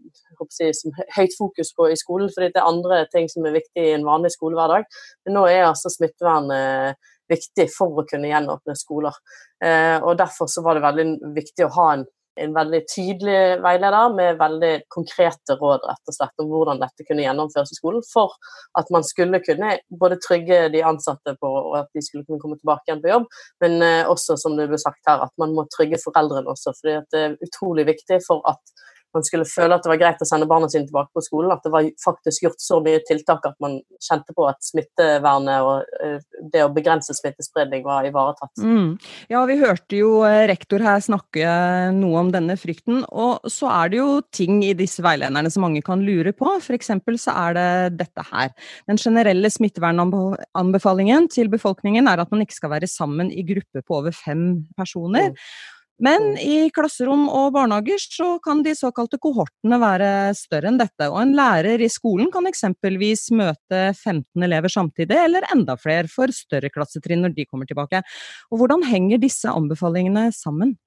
si, 0.51 0.71
som 0.77 0.95
høyt 1.17 1.37
fokus 1.39 1.73
på 1.77 1.89
i 1.91 1.99
skolen, 1.99 2.31
fordi 2.35 2.51
det 2.55 2.61
er 2.61 2.69
andre 2.69 3.05
ting 3.13 3.29
som 3.31 3.47
er 3.47 3.57
viktig 3.57 3.87
i 3.87 3.95
en 3.95 4.07
vanlig 4.07 4.33
skolehverdag. 4.35 4.87
Men 5.27 5.39
nå 5.39 5.47
er 5.51 5.69
altså 5.69 5.93
smittevern 5.93 6.51
eh, 6.55 7.11
viktig 7.31 7.69
for 7.73 8.01
å 8.01 8.07
kunne 8.11 8.31
gjenåpne 8.31 8.77
skoler. 8.79 9.17
Eh, 9.65 9.99
og 10.01 10.19
Derfor 10.19 10.51
så 10.51 10.65
var 10.67 10.77
det 10.77 10.87
veldig 10.87 11.35
viktig 11.37 11.67
å 11.67 11.75
ha 11.79 11.87
en 11.95 12.09
en 12.41 12.55
veldig 12.57 12.81
tydelig 12.91 13.39
veileder 13.65 14.15
med 14.17 14.39
veldig 14.41 14.73
konkrete 14.93 15.57
råd 15.61 15.85
rett 15.89 16.13
og 16.13 16.17
slett 16.17 16.43
om 16.43 16.51
hvordan 16.51 16.83
dette 16.83 17.07
kunne 17.09 17.25
gjennomføres 17.25 17.73
i 17.75 17.79
skolen, 17.79 18.05
for 18.13 18.37
at 18.81 18.91
man 18.95 19.07
skulle 19.07 19.43
kunne 19.45 19.77
både 20.03 20.21
trygge 20.25 20.63
de 20.75 20.85
ansatte 20.87 21.37
på 21.41 21.51
og 21.61 21.79
at 21.83 21.91
de 21.97 22.05
skulle 22.05 22.27
kunne 22.29 22.43
komme 22.43 22.59
tilbake 22.61 22.89
igjen 22.89 23.03
på 23.05 23.13
jobb, 23.13 23.29
men 23.65 23.81
eh, 23.87 24.05
også, 24.09 24.39
som 24.41 24.57
det 24.59 24.71
ble 24.71 24.81
sagt 24.81 25.03
her, 25.09 25.25
at 25.27 25.35
man 25.41 25.55
må 25.57 25.67
trygge 25.75 26.01
foreldrene 26.03 26.53
også. 26.53 26.75
fordi 26.81 26.99
det 27.13 27.25
er 27.25 27.39
utrolig 27.47 27.89
viktig 27.93 28.23
for 28.27 28.45
at 28.51 28.81
man 29.17 29.25
skulle 29.27 29.49
føle 29.49 29.77
at 29.77 29.85
det 29.85 29.91
var 29.93 30.01
greit 30.01 30.23
å 30.23 30.29
sende 30.29 30.49
barna 30.51 30.69
sine 30.71 30.87
tilbake 30.89 31.13
på 31.17 31.23
skolen, 31.25 31.53
at 31.55 31.65
det 31.65 31.73
var 31.75 31.87
faktisk 32.05 32.47
gjort 32.47 32.63
så 32.63 32.81
mye 32.85 33.01
tiltak 33.09 33.47
at 33.49 33.57
man 33.63 33.79
kjente 34.03 34.35
på 34.37 34.47
at 34.49 34.61
smittevernet 34.65 35.67
og 35.67 36.05
eh, 36.05 36.19
det 36.53 36.65
å 36.65 36.71
begrense 36.75 37.15
smittespredning 37.17 37.85
var 37.87 38.09
ivaretatt. 38.09 38.63
Mm. 38.63 38.95
Ja, 39.33 39.43
vi 39.49 39.59
hørte 39.61 39.99
jo 39.99 40.13
eh, 40.29 40.45
rektor 40.51 40.85
her 40.85 41.03
snakke 41.05 41.55
noe 41.97 42.25
om 42.25 42.31
denne 42.35 42.57
frykten, 42.61 43.03
og 43.11 43.51
så 43.51 43.71
er 43.73 43.93
det 43.93 44.01
jo 44.01 44.21
ting 44.35 44.63
i 44.67 44.75
disse 44.79 45.05
veilederne 45.05 45.53
som 45.53 45.67
mange 45.67 45.83
kan 45.87 46.05
lure 46.07 46.35
på. 46.37 46.55
F.eks. 46.61 46.93
så 47.25 47.35
er 47.35 47.59
det 47.59 47.69
dette 48.05 48.27
her. 48.31 48.55
Den 48.91 49.01
generelle 49.01 49.51
smittevernanbefalingen 49.53 51.29
til 51.33 51.51
befolkningen 51.53 52.09
er 52.11 52.23
at 52.23 52.33
man 52.33 52.45
ikke 52.45 52.59
skal 52.59 52.75
være 52.77 52.91
sammen 52.91 53.33
i 53.33 53.45
gruppe 53.47 53.85
på 53.85 54.01
over 54.01 54.15
fem 54.17 54.65
personer. 54.79 55.35
Mm. 55.35 55.79
Men 56.01 56.33
i 56.41 56.71
klasserom 56.73 57.27
og 57.29 57.53
barnehager 57.53 58.01
så 58.01 58.31
kan 58.41 58.63
de 58.65 58.73
såkalte 58.77 59.19
kohortene 59.21 59.77
være 59.83 60.11
større 60.39 60.71
enn 60.71 60.79
dette. 60.81 61.11
Og 61.11 61.19
en 61.21 61.35
lærer 61.37 61.83
i 61.85 61.91
skolen 61.93 62.31
kan 62.33 62.49
eksempelvis 62.49 63.27
møte 63.37 63.83
15 63.93 64.47
elever 64.47 64.73
samtidig, 64.73 65.19
eller 65.27 65.45
enda 65.53 65.77
flere 65.81 66.09
for 66.09 66.33
større 66.33 66.73
klassetrinn 66.73 67.21
når 67.27 67.37
de 67.37 67.47
kommer 67.51 67.69
tilbake. 67.69 68.01
Og 68.49 68.63
hvordan 68.63 68.87
henger 68.89 69.21
disse 69.21 69.53
anbefalingene 69.53 70.31
sammen? 70.33 70.79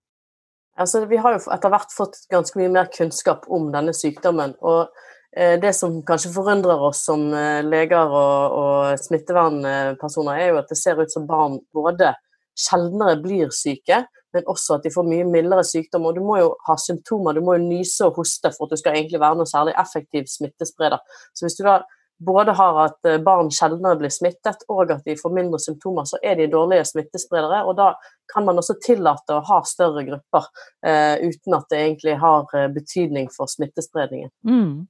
Altså, 0.81 1.03
vi 1.05 1.21
har 1.21 1.35
jo 1.35 1.43
etter 1.53 1.69
hvert 1.69 1.93
fått 1.93 2.23
ganske 2.33 2.57
mye 2.57 2.73
mer 2.73 2.89
kunnskap 2.89 3.45
om 3.53 3.69
denne 3.73 3.93
sykdommen. 3.93 4.57
og 4.65 4.89
eh, 5.37 5.59
det 5.61 5.75
som 5.77 6.01
kanskje 6.01 6.33
forundrer 6.33 6.81
oss 6.89 7.05
som 7.05 7.27
eh, 7.37 7.61
leger 7.61 8.09
og, 8.09 8.57
og 8.57 8.99
smittevernpersoner, 9.05 10.41
er 10.41 10.55
jo 10.55 10.61
at 10.63 10.73
det 10.73 10.81
ser 10.81 10.97
ut 10.97 11.13
som 11.13 11.29
barn 11.29 11.59
både 11.73 12.15
sjeldnere 12.59 13.17
blir 13.23 13.53
syke, 13.55 14.03
men 14.33 14.47
også 14.49 14.77
at 14.77 14.85
de 14.85 14.91
får 14.93 15.05
mye 15.07 15.25
mildere 15.29 15.63
sykdom. 15.67 16.07
Og 16.09 16.17
du 16.17 16.23
må 16.25 16.39
jo 16.41 16.53
ha 16.67 16.77
symptomer, 16.81 17.35
du 17.37 17.45
må 17.45 17.57
jo 17.57 17.65
nyse 17.65 18.07
og 18.07 18.17
hoste 18.21 18.51
for 18.55 18.67
at 18.67 18.73
du 18.73 18.81
skal 18.81 18.97
egentlig 18.97 19.21
være 19.21 19.39
noe 19.39 19.49
særlig 19.49 19.75
effektiv 19.81 20.29
smittespreder. 20.31 21.01
Så 21.33 21.45
hvis 21.45 21.57
du 21.59 21.65
da 21.67 21.81
både 22.25 22.55
har 22.57 22.79
at 22.85 23.09
eh, 23.09 23.19
barn 23.23 23.51
sjeldnere 23.53 23.99
blir 23.99 24.13
smittet, 24.13 24.65
og 24.71 24.91
at 24.93 25.05
de 25.07 25.15
får 25.19 25.33
mindre 25.35 25.59
symptomer, 25.61 26.07
så 26.09 26.19
er 26.23 26.37
de 26.39 26.49
dårlige 26.51 26.85
smittespredere. 26.91 27.63
Og 27.67 27.77
da 27.79 27.93
kan 28.33 28.45
man 28.47 28.57
også 28.59 28.75
tillate 28.81 29.35
å 29.35 29.43
ha 29.45 29.59
større 29.67 30.05
grupper, 30.07 30.47
eh, 30.85 31.21
uten 31.21 31.57
at 31.57 31.67
det 31.69 31.81
egentlig 31.81 32.15
har 32.21 32.47
uh, 32.55 32.67
betydning 32.73 33.27
for 33.33 33.51
smittespredningen. 33.51 34.31
Mm. 34.47 34.87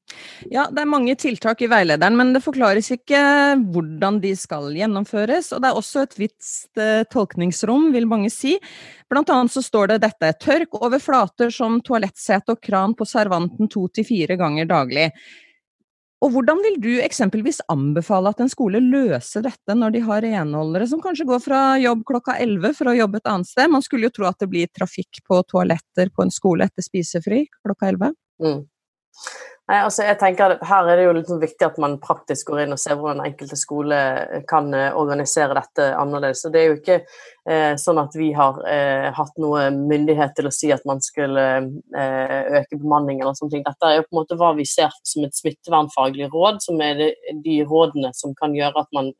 Ja, 0.53 0.67
det 0.71 0.83
er 0.83 0.89
mange 0.89 1.15
tiltak 1.19 1.63
i 1.65 1.69
veilederen, 1.71 2.17
men 2.19 2.33
det 2.35 2.43
forklares 2.45 2.91
ikke 2.93 3.21
hvordan 3.73 4.21
de 4.23 4.35
skal 4.39 4.69
gjennomføres. 4.77 5.51
Og 5.55 5.63
det 5.63 5.71
er 5.71 5.79
også 5.79 6.05
et 6.05 6.17
visst 6.21 6.81
uh, 6.81 7.03
tolkningsrom, 7.11 7.89
vil 7.95 8.07
mange 8.09 8.31
si. 8.33 8.55
Blant 9.11 9.31
annet 9.33 9.53
så 9.53 9.63
står 9.65 9.93
det 9.93 10.03
dette 10.05 10.33
tørk 10.41 10.79
over 10.79 11.01
flater 11.01 11.51
som 11.53 11.81
toalettsete 11.85 12.55
og 12.55 12.63
kran 12.63 12.95
på 12.97 13.07
servanten 13.07 13.69
to 13.71 13.87
til 13.93 14.07
fire 14.07 14.39
ganger 14.39 14.69
daglig. 14.69 15.09
Og 16.23 16.31
hvordan 16.31 16.61
vil 16.63 16.77
du 16.79 16.91
eksempelvis 17.03 17.59
anbefale 17.71 18.31
at 18.31 18.39
en 18.39 18.51
skole 18.51 18.79
løser 18.79 19.43
dette 19.43 19.75
når 19.75 19.95
de 19.95 20.03
har 20.05 20.23
renholdere 20.23 20.87
som 20.87 21.01
kanskje 21.03 21.27
går 21.27 21.41
fra 21.43 21.63
jobb 21.83 22.05
klokka 22.07 22.37
11 22.39 22.77
for 22.77 22.91
å 22.91 22.95
jobbe 22.95 23.19
et 23.19 23.27
annet 23.27 23.49
sted? 23.49 23.71
Man 23.73 23.83
skulle 23.83 24.07
jo 24.07 24.13
tro 24.15 24.29
at 24.29 24.39
det 24.39 24.47
blir 24.53 24.71
trafikk 24.71 25.19
på 25.27 25.41
toaletter 25.51 26.13
på 26.15 26.23
en 26.23 26.31
skole 26.31 26.69
etter 26.69 26.85
spisefri 26.85 27.43
klokka 27.59 27.91
11. 27.91 28.15
Mm. 28.43 28.61
Nei, 29.63 29.77
altså 29.79 30.03
jeg 30.03 30.17
tenker 30.19 30.57
at 30.57 30.63
Her 30.67 30.89
er 30.91 30.99
det 30.99 31.05
jo 31.05 31.11
litt 31.15 31.29
sånn 31.31 31.39
viktig 31.39 31.63
at 31.63 31.77
man 31.79 31.95
praktisk 32.03 32.49
går 32.49 32.65
inn 32.65 32.75
og 32.75 32.81
ser 32.81 32.97
hvordan 32.99 33.23
enkelte 33.23 33.55
skole 33.55 33.99
kan 34.49 34.67
eh, 34.75 34.89
organisere 34.99 35.55
dette 35.55 35.85
annerledes. 35.95 36.41
Så 36.43 36.51
Det 36.51 36.59
er 36.59 36.67
jo 36.67 36.79
ikke 36.81 36.97
eh, 36.99 37.71
sånn 37.79 38.01
at 38.01 38.17
vi 38.19 38.33
har 38.35 38.59
eh, 38.67 39.07
hatt 39.15 39.39
noe 39.39 39.69
myndighet 39.71 40.35
til 40.35 40.49
å 40.49 40.53
si 40.53 40.73
at 40.75 40.83
man 40.89 40.99
skulle 41.05 41.45
eh, 41.95 42.37
øke 42.59 42.81
bemanning 42.81 43.21
eller 43.21 43.39
sånne 43.39 43.55
ting. 43.55 43.63
Dette 43.63 43.87
er 43.87 44.01
jo 44.01 44.07
på 44.09 44.17
en 44.17 44.19
måte 44.19 44.39
hva 44.41 44.51
vi 44.59 44.67
ser 44.67 44.91
som 45.07 45.23
et 45.23 45.39
smittevernfaglig 45.39 46.27
råd, 46.35 46.59
som 46.65 46.83
er 46.83 46.99
de 47.47 47.57
rådene 47.63 48.11
som 48.19 48.35
kan 48.35 48.57
gjøre 48.57 48.83
at 48.83 48.91
man 48.95 49.13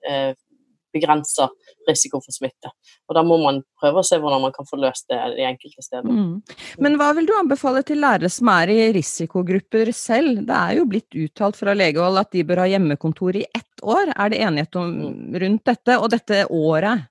begrenser 0.93 1.51
risiko 1.87 2.21
for 2.23 2.35
smitte. 2.35 2.71
Og 3.09 3.17
Da 3.17 3.23
må 3.25 3.37
man 3.41 3.61
prøve 3.81 4.01
å 4.01 4.07
se 4.07 4.19
hvordan 4.21 4.43
man 4.45 4.53
kan 4.55 4.67
få 4.69 4.79
løst 4.79 5.09
det 5.11 5.19
de 5.37 5.47
enkelte 5.47 5.83
stedene. 5.83 6.13
Mm. 6.13 6.57
Men 6.85 6.97
hva 6.99 7.11
vil 7.17 7.27
du 7.29 7.33
anbefale 7.37 7.83
til 7.87 8.01
lærere 8.03 8.31
som 8.31 8.51
er 8.53 8.71
i 8.73 8.79
risikogrupper 8.95 9.91
selv? 9.95 10.43
Det 10.47 10.59
er 10.59 10.79
jo 10.79 10.87
blitt 10.89 11.17
uttalt 11.25 11.59
fra 11.59 11.75
legehold 11.77 12.21
at 12.21 12.31
de 12.35 12.45
bør 12.47 12.63
ha 12.63 12.69
hjemmekontor 12.71 13.41
i 13.41 13.47
ett 13.49 13.83
år. 13.83 14.13
Er 14.15 14.33
det 14.33 14.43
enighet 14.45 14.79
om, 14.79 14.93
mm. 14.93 15.41
rundt 15.43 15.65
dette, 15.73 15.97
og 15.99 16.13
dette 16.13 16.45
året? 16.49 17.09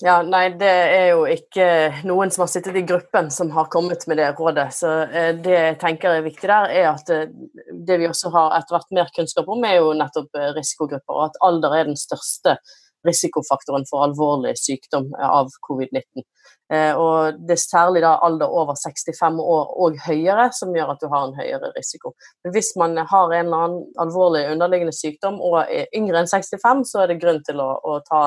Ja, 0.00 0.20
nei, 0.22 0.44
det 0.54 0.68
er 0.70 1.08
jo 1.10 1.24
ikke 1.26 1.64
noen 2.06 2.30
som 2.30 2.44
har 2.44 2.50
sittet 2.52 2.76
i 2.78 2.84
gruppen 2.86 3.32
som 3.34 3.48
har 3.50 3.66
kommet 3.72 4.04
med 4.06 4.20
det 4.20 4.28
rådet. 4.38 4.68
Så 4.76 4.92
eh, 5.10 5.32
det 5.42 5.56
jeg 5.56 5.78
tenker 5.80 6.14
er 6.14 6.22
viktig 6.22 6.46
der, 6.46 6.70
er 6.70 6.86
at 6.92 7.10
det, 7.10 7.24
eh, 7.66 7.98
vi 7.98 8.06
også 8.06 8.30
har 8.30 8.54
etter 8.60 8.76
hvert 8.76 8.94
mer 8.94 9.10
kunnskap 9.16 9.50
om, 9.50 9.66
er 9.66 9.80
jo 9.80 9.96
nettopp 9.98 10.38
eh, 10.38 10.52
risikogrupper, 10.54 11.16
og 11.16 11.24
at 11.26 11.42
alder 11.48 11.74
er 11.74 11.90
den 11.90 11.98
største 11.98 12.60
risikofaktoren 13.06 13.88
for 13.90 14.06
alvorlig 14.06 14.54
sykdom 14.60 15.10
av 15.18 15.50
covid-19. 15.66 16.26
Og 16.68 17.38
det 17.48 17.54
er 17.54 17.60
særlig 17.62 18.02
da 18.04 18.10
alder 18.26 18.50
over 18.52 18.76
65 18.76 19.38
år 19.40 19.70
og 19.80 19.94
høyere 20.04 20.48
som 20.52 20.74
gjør 20.76 20.90
at 20.92 21.00
du 21.00 21.06
har 21.08 21.22
en 21.24 21.38
høyere 21.38 21.70
risiko. 21.72 22.12
Men 22.44 22.52
hvis 22.52 22.74
man 22.76 22.98
har 22.98 23.32
en 23.32 23.46
eller 23.46 23.62
annen 23.64 23.86
alvorlig 24.02 24.42
underliggende 24.50 24.92
sykdom 24.92 25.38
og 25.40 25.62
er 25.62 25.88
yngre 25.96 26.20
enn 26.20 26.28
65, 26.28 26.84
så 26.90 27.04
er 27.04 27.12
det 27.12 27.20
grunn 27.22 27.40
til 27.46 27.62
å, 27.64 27.70
å 27.80 27.96
ta 28.10 28.20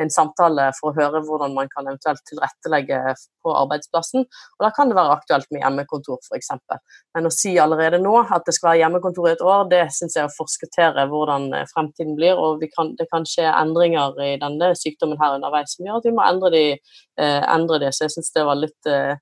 en 0.00 0.12
samtale 0.12 0.70
for 0.78 0.90
å 0.90 0.96
høre 0.96 1.22
hvordan 1.26 1.54
man 1.56 1.68
kan 1.72 1.88
eventuelt 1.88 2.22
tilrettelegge 2.28 3.00
på 3.44 3.54
arbeidsplassen. 3.56 4.24
Og 4.24 4.64
Da 4.64 4.70
kan 4.76 4.90
det 4.90 4.98
være 4.98 5.16
aktuelt 5.16 5.48
med 5.50 5.62
hjemmekontor 5.64 6.20
f.eks. 6.24 6.52
Men 7.16 7.28
å 7.28 7.34
si 7.34 7.56
allerede 7.62 8.00
nå 8.02 8.14
at 8.22 8.46
det 8.46 8.56
skal 8.56 8.72
være 8.72 8.82
hjemmekontor 8.84 9.28
i 9.28 9.34
et 9.34 9.44
år, 9.44 9.66
det 9.72 9.82
syns 9.96 10.16
jeg 10.16 10.24
er 10.24 10.30
å 10.30 10.36
forskuttere 10.36 11.06
hvordan 11.10 11.50
eh, 11.56 11.68
fremtiden 11.74 12.16
blir. 12.18 12.40
Og 12.40 12.64
kan, 12.76 12.94
det 12.98 13.08
kan 13.12 13.26
skje 13.28 13.48
endringer 13.50 14.16
i 14.24 14.32
denne 14.40 14.72
sykdommen 14.78 15.20
her 15.20 15.36
underveis 15.38 15.76
som 15.76 15.86
gjør 15.86 16.00
at 16.00 16.08
vi 16.08 16.16
må 16.16 16.24
endre, 16.26 16.54
de, 16.54 16.64
eh, 17.20 17.42
endre 17.54 17.82
det. 17.84 17.94
Så 17.96 18.06
jeg 18.06 18.16
syns 18.16 18.34
det 18.36 18.48
var 18.48 18.60
litt 18.60 18.90
eh, 18.90 19.14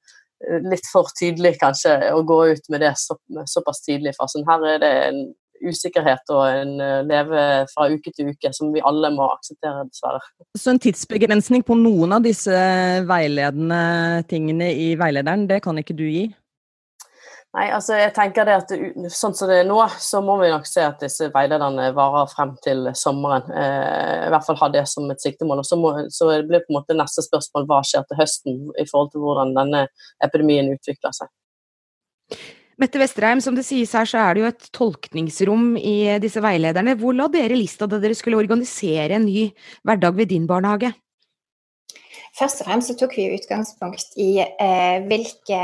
litt 0.71 0.87
for 0.87 1.09
tydelig 1.19 1.57
kanskje 1.59 1.97
å 2.15 2.23
gå 2.23 2.37
ut 2.53 2.69
med 2.71 2.85
det 2.85 2.93
så, 3.01 3.17
såpass 3.51 3.83
tidlig 3.83 4.13
i 4.13 4.19
fasen. 4.21 4.47
Her 4.47 4.67
er 4.75 4.83
det 4.85 4.93
en 5.09 5.23
usikkerhet 5.65 6.35
og 6.35 6.43
en 6.47 6.75
eh, 6.83 7.05
leve 7.09 7.45
fra 7.73 7.89
uke 7.93 8.13
til 8.15 8.33
uke 8.33 8.53
som 8.57 8.73
vi 8.75 8.83
alle 8.85 9.11
må 9.15 9.29
akseptere, 9.35 9.87
dessverre. 9.89 10.23
Så 10.59 10.75
en 10.75 10.83
tidsbegrensning 10.83 11.65
på 11.67 11.77
noen 11.79 12.17
av 12.19 12.27
disse 12.27 12.59
veiledende 13.09 13.81
tingene 14.31 14.73
i 14.75 14.93
veilederen, 15.01 15.49
det 15.51 15.63
kan 15.65 15.81
ikke 15.81 15.97
du 15.99 16.07
gi? 16.09 16.29
Nei, 17.57 17.71
altså 17.73 17.97
jeg 17.97 18.13
tenker 18.13 18.45
det 18.45 18.57
at 18.61 18.73
sånn 19.09 19.33
som 19.35 19.49
det 19.49 19.63
er 19.63 19.67
nå, 19.67 19.79
så 20.05 20.21
må 20.21 20.35
vi 20.43 20.51
nok 20.53 20.67
se 20.69 20.83
at 20.85 21.01
disse 21.01 21.31
veilederne 21.33 21.89
varer 21.97 22.29
frem 22.29 22.53
til 22.65 22.91
sommeren. 22.99 23.49
Eh, 23.49 24.27
I 24.27 24.33
hvert 24.35 24.45
fall 24.45 24.61
ha 24.61 24.69
det 24.75 24.85
som 24.91 25.09
et 25.11 25.25
siktemål. 25.25 25.63
Og 25.63 25.67
så, 25.67 25.79
må, 25.81 25.95
så 26.13 26.29
det 26.35 26.45
blir 26.51 26.63
på 26.67 26.75
en 26.75 26.79
måte 26.83 26.99
neste 26.99 27.25
spørsmål 27.25 27.67
hva 27.71 27.81
skjer 27.89 28.05
til 28.05 28.21
høsten 28.21 28.61
i 28.77 28.85
forhold 28.91 29.15
til 29.15 29.25
hvordan 29.25 29.57
denne 29.57 29.87
epidemien 30.29 30.69
utvikler 30.77 31.17
seg. 31.17 31.33
Mette 32.79 33.01
Vesterheim, 33.03 33.41
som 33.43 33.57
det 33.59 33.65
sies 33.67 33.91
her, 33.97 34.07
så 34.07 34.21
er 34.23 34.37
det 34.37 34.43
jo 34.43 34.49
et 34.53 34.69
tolkningsrom 34.77 35.73
i 35.81 35.97
disse 36.23 36.39
veilederne. 36.43 36.95
Hvor 37.01 37.17
la 37.17 37.27
dere 37.33 37.59
lista 37.59 37.89
da 37.91 37.99
dere 37.99 38.15
skulle 38.15 38.39
organisere 38.39 39.19
en 39.19 39.27
ny 39.27 39.49
hverdag 39.83 40.15
ved 40.15 40.31
din 40.31 40.47
barnehage? 40.47 40.93
Først 42.39 42.63
og 42.63 42.69
fremst 42.69 42.93
så 42.93 42.95
tok 43.01 43.17
vi 43.19 43.33
utgangspunkt 43.35 44.15
i 44.23 44.29
eh, 44.39 44.99
hvilke 45.11 45.59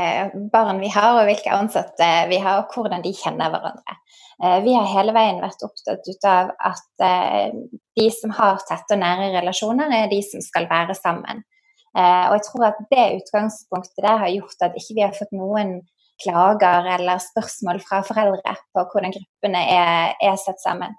barn 0.51 0.81
vi 0.83 0.89
har, 0.91 1.21
og 1.21 1.29
hvilke 1.29 1.55
ansatte 1.55 2.09
vi 2.27 2.41
har, 2.43 2.65
og 2.65 2.75
hvordan 2.75 3.05
de 3.05 3.15
kjenner 3.15 3.53
hverandre. 3.53 3.95
Eh, 4.43 4.59
vi 4.65 4.75
har 4.75 4.91
hele 4.91 5.15
veien 5.15 5.39
vært 5.39 5.63
opptatt 5.63 6.27
av 6.27 6.51
at 6.67 7.05
eh, 7.07 7.55
de 7.95 8.09
som 8.11 8.33
har 8.35 8.59
tette 8.67 8.97
og 8.97 9.03
nære 9.05 9.31
relasjoner, 9.37 9.93
er 10.01 10.11
de 10.11 10.19
som 10.25 10.43
skal 10.43 10.67
være 10.67 10.97
sammen. 10.99 11.45
Eh, 11.95 12.25
og 12.27 12.35
jeg 12.41 12.47
tror 12.49 12.67
at 12.73 12.81
det 12.91 13.05
utgangspunktet 13.21 14.03
der 14.03 14.19
har 14.25 14.33
gjort 14.33 14.67
at 14.67 14.75
ikke 14.75 14.97
vi 14.97 15.05
har 15.05 15.15
fått 15.15 15.31
noen 15.31 15.77
klager 16.21 16.87
eller 16.95 17.21
spørsmål 17.23 17.81
fra 17.83 18.01
foreldre 18.07 18.55
på 18.73 18.85
hvordan 18.91 19.15
gruppene 19.15 19.63
er, 19.71 20.15
er 20.23 20.37
satt 20.41 20.61
sammen. 20.63 20.95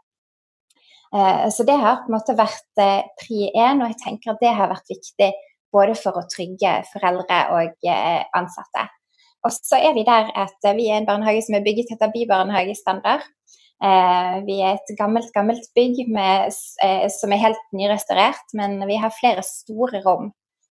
Eh, 1.15 1.51
så 1.51 1.63
det 1.63 1.77
har 1.81 2.03
på 2.03 2.11
en 2.11 2.17
måte 2.17 2.37
vært 2.39 2.83
eh, 2.83 3.07
pri 3.21 3.51
én, 3.55 3.81
og 3.81 3.93
jeg 3.93 4.01
tenker 4.03 4.35
at 4.35 4.43
det 4.43 4.53
har 4.59 4.73
vært 4.73 4.91
viktig 4.91 5.31
både 5.75 5.97
for 5.99 6.19
å 6.19 6.27
trygge 6.31 6.73
foreldre 6.93 7.41
og 7.55 7.89
eh, 7.89 8.23
ansatte. 8.37 8.87
Og 9.47 9.55
så 9.55 9.79
er 9.79 9.95
vi 9.95 10.05
der 10.07 10.33
at 10.35 10.71
vi 10.75 10.89
er 10.91 11.01
en 11.01 11.09
barnehage 11.09 11.45
som 11.47 11.57
er 11.59 11.65
bygget 11.67 11.93
etter 11.95 12.11
bybarnehagestandard. 12.11 13.23
Vi 14.49 14.57
er 14.65 14.73
et 14.73 14.91
gammelt, 14.99 15.29
gammelt 15.35 15.69
bygg 15.77 16.01
med, 16.11 16.51
som 17.13 17.31
er 17.31 17.43
helt 17.43 17.61
nyrestaurert, 17.77 18.49
men 18.59 18.81
vi 18.89 18.97
har 18.99 19.15
flere 19.15 19.45
store 19.47 20.01
rom. 20.03 20.33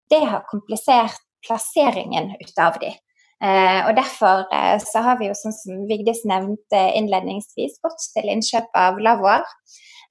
Det 0.08 0.22
har 0.22 0.46
komplisert 0.49 1.20
plasseringen 1.44 2.30
ut 2.38 2.62
av 2.62 2.78
de. 2.80 2.94
Eh, 3.42 3.80
og 3.88 3.96
Derfor 3.99 4.44
eh, 4.54 4.76
så 4.82 5.02
har 5.02 5.18
vi 5.18 5.26
jo, 5.26 5.34
sånn 5.34 5.54
som 5.56 5.87
Vigdis 5.88 6.22
nevnte 6.28 6.82
innledningsvis, 6.99 7.80
gått 7.82 8.04
til 8.14 8.30
innkjøp 8.30 8.70
av 8.78 9.00
lavvoer. 9.02 9.42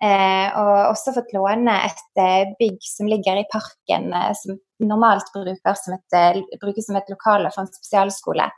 Eh, 0.02 0.48
og 0.58 0.72
også 0.90 1.14
fått 1.16 1.32
låne 1.36 1.76
et 1.86 2.22
bygg 2.58 2.80
som 2.84 3.08
ligger 3.08 3.38
i 3.38 3.48
parken, 3.52 4.10
som 4.40 4.58
normalt 4.82 5.30
som 5.30 5.94
et, 5.94 6.16
brukes 6.58 6.88
som 6.88 6.98
et 6.98 7.12
lokale 7.14 7.52
for 7.54 7.64
en 7.64 7.70
spesialskole. 7.70 8.50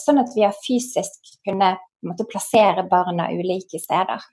sånn 0.00 0.20
at 0.20 0.32
vi 0.34 0.42
har 0.44 0.56
fysisk 0.64 1.36
kunnet 1.44 1.84
måte, 2.08 2.24
plassere 2.28 2.86
barna 2.88 3.28
ulike 3.36 3.78
steder. 3.80 4.24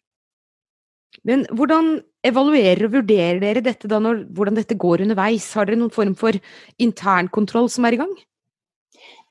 Men 1.27 1.43
hvordan 1.51 1.97
evaluerer 2.25 2.87
og 2.87 2.95
vurderer 2.95 3.39
dere 3.43 3.61
dette 3.63 3.91
da, 3.91 3.99
når, 3.99 4.23
hvordan 4.33 4.55
dette 4.57 4.79
går 4.79 5.03
underveis? 5.03 5.51
Har 5.53 5.67
dere 5.67 5.79
noen 5.79 5.93
form 5.93 6.15
for 6.15 6.39
internkontroll 6.81 7.69
som 7.69 7.85
er 7.85 7.97
i 7.97 8.01
gang? 8.01 8.15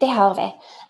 Det 0.03 0.09
har 0.11 0.35
vi. 0.35 0.43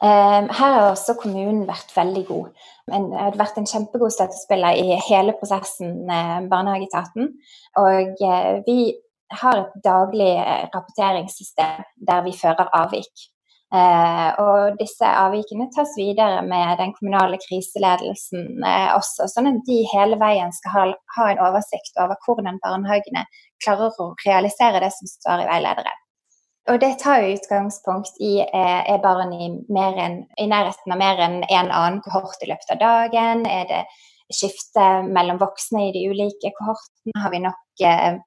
Ehm, 0.09 0.47
her 0.59 0.75
har 0.75 0.87
også 0.91 1.15
kommunen 1.21 1.67
vært 1.69 1.91
veldig 1.97 2.23
god. 2.31 2.47
Det 2.89 3.01
har 3.21 3.35
vært 3.37 3.59
en 3.61 3.69
kjempegod 3.69 4.15
støttespiller 4.15 4.79
i 4.81 4.97
hele 5.09 5.35
prosessen 5.37 5.99
med 6.09 6.49
Barnehageetaten. 6.53 7.29
Og 7.83 8.23
eh, 8.29 8.55
vi 8.65 8.79
har 9.43 9.61
et 9.61 9.77
daglig 9.85 10.31
eh, 10.33 10.65
rapporteringssystem 10.73 11.85
der 12.09 12.25
vi 12.25 12.33
fører 12.41 12.73
avvik. 12.81 13.27
Eh, 13.77 14.31
og 14.47 14.81
disse 14.81 15.13
avvikene 15.25 15.69
tas 15.77 15.93
videre 16.01 16.41
med 16.49 16.81
den 16.81 16.97
kommunale 16.97 17.37
kriseledelsen 17.45 18.65
også, 18.97 19.29
sånn 19.33 19.51
at 19.53 19.61
de 19.69 19.79
hele 19.93 20.17
veien 20.21 20.57
skal 20.57 20.75
ha, 20.77 20.87
ha 21.19 21.29
en 21.33 21.45
oversikt 21.51 22.01
over 22.01 22.17
hvordan 22.25 22.61
barnehagene 22.65 23.27
klarer 23.65 23.93
å 24.01 24.15
realisere 24.25 24.81
det 24.81 24.95
som 24.97 25.13
står 25.19 25.45
i 25.45 25.51
veilederen. 25.53 26.02
Og 26.71 26.79
det 26.79 26.93
tar 27.03 27.25
jo 27.25 27.35
utgangspunkt 27.35 28.21
i 28.23 28.37
eh, 28.45 28.83
er 28.93 29.01
barn 29.03 29.33
i, 29.35 29.49
en, 29.51 30.19
i, 30.39 30.47
nærheten 30.47 30.95
av 30.95 31.01
mer 31.01 31.23
enn 31.25 31.41
en 31.43 31.73
annen 31.75 31.99
kohort 32.05 32.39
i 32.45 32.51
løpet 32.53 32.71
av 32.77 32.79
dagen? 32.83 33.43
Er 33.51 33.67
det 33.71 33.83
skifte 34.33 34.87
mellom 35.09 35.41
voksne 35.43 35.89
i 35.89 35.93
de 35.97 36.05
ulike 36.13 36.53
kohortene? 36.61 37.17
Har 37.19 37.35
vi 37.35 37.43
nok 37.43 37.85
eh, 37.89 38.21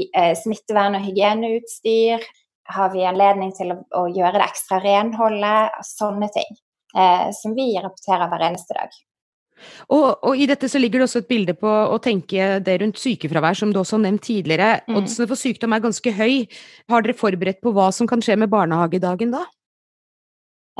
eh, 0.00 0.32
smittevern- 0.40 0.96
og 0.96 1.04
hygieneutstyr? 1.04 2.24
Har 2.72 2.94
vi 2.94 3.04
anledning 3.04 3.52
til 3.58 3.74
å, 3.74 3.78
å 4.00 4.06
gjøre 4.08 4.38
det 4.38 4.48
ekstra 4.48 4.80
renholdet? 4.80 5.84
Sånne 5.84 6.32
ting. 6.32 6.48
Eh, 6.96 7.28
som 7.36 7.54
vi 7.56 7.74
rapporterer 7.76 8.32
hver 8.32 8.48
eneste 8.48 8.76
dag. 8.76 8.96
Og, 9.88 10.06
og, 10.22 10.34
i 10.36 10.48
dette 10.50 10.68
så 10.70 10.80
ligger 10.82 11.02
det 11.02 11.08
også 11.08 11.22
et 11.22 11.30
bilde 11.30 11.56
på 11.58 11.70
å 11.70 11.98
tenke 12.02 12.58
det 12.64 12.78
rundt 12.82 13.00
sykefravær, 13.00 13.58
som 13.58 13.72
du 13.72 13.80
også 13.82 13.98
har 13.98 14.06
nevnt 14.08 14.26
tidligere. 14.26 14.70
Mm. 14.88 15.00
Oddsene 15.00 15.30
for 15.30 15.40
sykdom 15.40 15.76
er 15.76 15.84
ganske 15.84 16.14
høy. 16.18 16.44
Har 16.92 17.04
dere 17.04 17.18
forberedt 17.18 17.62
på 17.64 17.74
hva 17.76 17.90
som 17.94 18.10
kan 18.10 18.22
skje 18.24 18.38
med 18.42 18.52
barnehagedagen 18.52 19.34
da? 19.34 19.46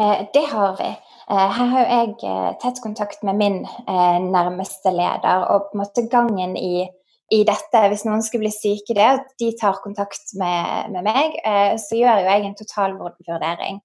Eh, 0.01 0.27
det 0.35 0.47
har 0.53 0.77
vi. 0.79 0.89
Eh, 1.31 1.51
her 1.57 1.69
har 1.75 1.87
jeg 1.87 2.17
eh, 2.25 2.51
tett 2.63 2.81
kontakt 2.83 3.23
med 3.23 3.39
min 3.39 3.59
eh, 3.65 4.19
nærmeste 4.25 4.93
leder, 4.95 5.47
og 5.53 5.69
på 5.69 5.77
en 5.77 5.83
måte 5.83 6.07
gangen 6.11 6.57
i, 6.57 6.87
i 7.33 7.43
dette, 7.49 7.85
hvis 7.93 8.07
noen 8.09 8.25
skulle 8.25 8.47
bli 8.47 8.55
syke, 8.55 8.97
det 8.97 9.09
at 9.19 9.29
de 9.41 9.53
tar 9.61 9.83
kontakt 9.85 10.35
med, 10.41 10.91
med 10.97 11.07
meg, 11.07 11.37
eh, 11.45 11.77
så 11.81 12.01
gjør 12.01 12.23
jo 12.23 12.33
jeg 12.33 12.49
en 12.49 12.59
totalvurdering. 12.59 13.81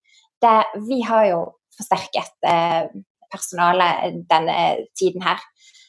vi 0.88 1.02
har 1.02 1.26
jo 1.26 1.40
forsterket 1.78 2.50
eh, 3.28 3.32
personale 3.34 3.88
denne 4.30 4.88
tiden 5.00 5.26
her. 5.26 5.42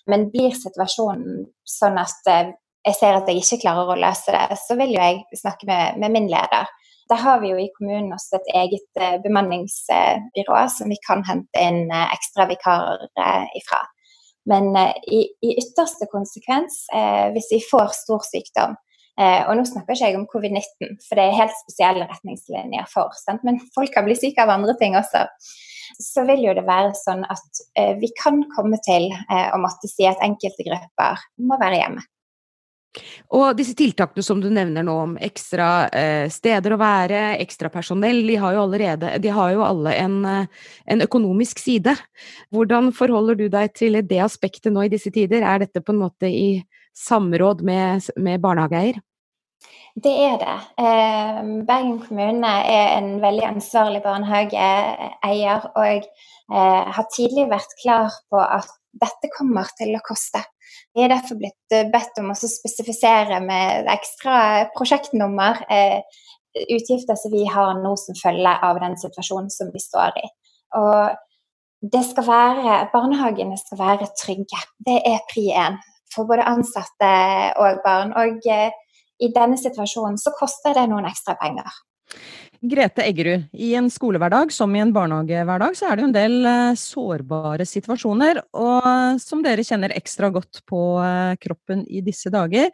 Men 0.08 0.30
blir 0.32 0.56
situasjonen 0.56 1.44
sånn 1.68 2.00
at 2.00 2.32
eh, 2.32 2.54
jeg 2.88 2.96
ser 2.96 3.18
at 3.18 3.28
jeg 3.28 3.42
ikke 3.42 3.62
klarer 3.66 3.92
å 3.92 4.00
løse 4.00 4.32
det, 4.32 4.56
så 4.62 4.76
vil 4.78 4.94
jo 4.94 5.02
jeg 5.02 5.40
snakke 5.42 5.68
med, 5.68 5.98
med 6.00 6.14
min 6.14 6.28
leder. 6.30 6.70
Der 7.08 7.20
har 7.20 7.40
vi 7.40 7.50
jo 7.52 7.60
i 7.60 7.70
kommunen 7.76 8.12
også 8.16 8.38
et 8.38 8.50
eget 8.62 9.02
eh, 9.02 9.18
bemanningsbyrå 9.24 10.64
som 10.72 10.92
vi 10.92 10.98
kan 11.04 11.24
hente 11.28 11.64
inn 11.64 11.86
eh, 11.92 12.16
ekstra 12.16 12.48
vikarer 12.48 13.06
ifra. 13.58 13.84
Men 14.48 14.70
i, 15.04 15.26
i 15.44 15.50
ytterste 15.60 16.06
konsekvens, 16.08 16.86
hvis 17.34 17.50
vi 17.52 17.58
får 17.68 17.90
stor 17.92 18.22
sykdom, 18.24 18.78
og 19.18 19.56
nå 19.58 19.64
snakker 19.66 19.96
ikke 19.96 20.08
jeg 20.12 20.14
om 20.14 20.28
covid-19, 20.30 20.92
for 21.02 21.18
det 21.18 21.24
er 21.24 21.38
helt 21.40 21.56
spesielle 21.64 22.06
retningslinjer 22.06 22.86
for. 22.92 23.10
Sant? 23.18 23.42
Men 23.42 23.58
folk 23.74 23.90
kan 23.90 24.06
bli 24.06 24.14
syke 24.14 24.44
av 24.44 24.52
andre 24.54 24.76
ting 24.78 24.94
også 24.94 25.24
så 25.96 26.24
vil 26.28 26.44
jo 26.48 26.54
det 26.56 26.66
være 26.66 26.92
sånn 26.98 27.24
at 27.28 27.64
eh, 27.78 27.96
vi 28.00 28.10
kan 28.18 28.42
komme 28.52 28.78
til 28.84 29.10
eh, 29.10 29.48
å 29.54 29.58
måtte 29.62 29.90
si 29.90 30.06
at 30.08 30.22
enkelte 30.24 30.66
grupper 30.66 31.26
må 31.48 31.58
være 31.60 31.82
hjemme. 31.82 32.04
Og 33.36 33.52
disse 33.54 33.76
tiltakene 33.78 34.24
som 34.24 34.40
du 34.42 34.48
nevner 34.50 34.82
nå 34.82 34.94
om 35.02 35.12
ekstra 35.22 35.68
eh, 35.94 36.26
steder 36.32 36.74
å 36.74 36.80
være, 36.80 37.20
ekstra 37.44 37.70
personell, 37.70 38.22
de 38.26 38.38
har 38.40 38.56
jo 38.56 38.64
allerede 38.64 39.12
de 39.22 39.32
har 39.34 39.52
jo 39.54 39.64
alle 39.66 39.94
en, 40.00 40.16
eh, 40.26 40.70
en, 40.94 41.04
økonomisk 41.04 41.60
side. 41.62 41.94
Hvordan 42.54 42.90
forholder 42.96 43.38
du 43.38 43.46
deg 43.52 43.74
til 43.76 44.00
det 44.00 44.22
aspektet 44.24 44.72
nå 44.74 44.86
i 44.86 44.92
disse 44.92 45.12
tider? 45.14 45.44
Er 45.44 45.62
dette 45.64 45.84
på 45.84 45.94
en 45.94 46.02
måte 46.06 46.32
i 46.32 46.62
samråd 46.98 47.62
med, 47.66 48.08
med 48.18 48.42
barnehageeier? 48.42 48.98
Det 49.98 50.12
er 50.12 50.36
det. 50.38 50.56
Eh, 50.78 51.38
Bergen 51.66 51.98
kommune 52.04 52.50
er 52.70 52.92
en 52.98 53.16
veldig 53.22 53.46
ansvarlig 53.48 54.02
barnehageeier 54.04 55.64
og 55.72 56.04
eh, 56.04 56.84
har 56.96 57.08
tidlig 57.14 57.48
vært 57.50 57.74
klar 57.82 58.14
på 58.30 58.38
at 58.38 58.70
dette 59.02 59.30
kommer 59.34 59.66
til 59.78 59.96
å 59.96 60.04
koste. 60.06 60.44
Vi 60.94 61.02
er 61.02 61.10
derfor 61.10 61.40
blitt 61.40 61.76
bedt 61.92 62.20
om 62.22 62.30
å 62.30 62.38
spesifisere 62.38 63.40
med 63.42 63.90
ekstra 63.90 64.68
prosjektnummer 64.76 65.64
eh, 65.72 66.00
utgifter 66.68 67.18
som 67.18 67.34
vi 67.34 67.44
har 67.50 67.78
nå 67.82 67.94
som 67.98 68.18
følge 68.18 68.54
av 68.70 68.78
den 68.82 68.96
situasjonen 69.00 69.50
som 69.52 69.72
vi 69.74 69.82
står 69.82 70.20
i. 70.22 70.30
Og 70.78 71.90
det 71.92 72.02
skal 72.06 72.26
være, 72.26 72.78
barnehagene 72.92 73.58
skal 73.58 73.78
være 73.82 74.10
trygge. 74.18 74.62
Det 74.86 74.98
er 75.06 75.22
pri 75.30 75.48
én 75.54 75.78
for 76.14 76.28
både 76.28 76.46
ansatte 76.48 77.10
og 77.60 77.82
barn. 77.84 78.14
Og 78.18 78.40
i 79.18 79.32
denne 79.34 79.58
situasjonen 79.60 80.18
så 80.20 80.34
koster 80.38 80.76
det 80.78 80.88
noen 80.90 81.08
ekstra 81.08 81.36
penger. 81.40 81.68
Grete 82.60 83.04
Eggerud, 83.06 83.44
i 83.52 83.68
en 83.78 83.86
skolehverdag 83.90 84.50
som 84.52 84.72
i 84.74 84.80
en 84.82 84.90
barnehagehverdag, 84.92 85.76
så 85.78 85.86
er 85.86 85.94
det 85.94 86.02
jo 86.02 86.08
en 86.08 86.14
del 86.16 86.48
eh, 86.50 86.78
sårbare 86.80 87.62
situasjoner, 87.68 88.40
og 88.58 89.20
som 89.22 89.44
dere 89.44 89.62
kjenner 89.62 89.94
ekstra 89.94 90.32
godt 90.34 90.64
på 90.66 90.80
eh, 91.04 91.36
kroppen 91.38 91.84
i 91.86 92.02
disse 92.02 92.32
dager. 92.34 92.72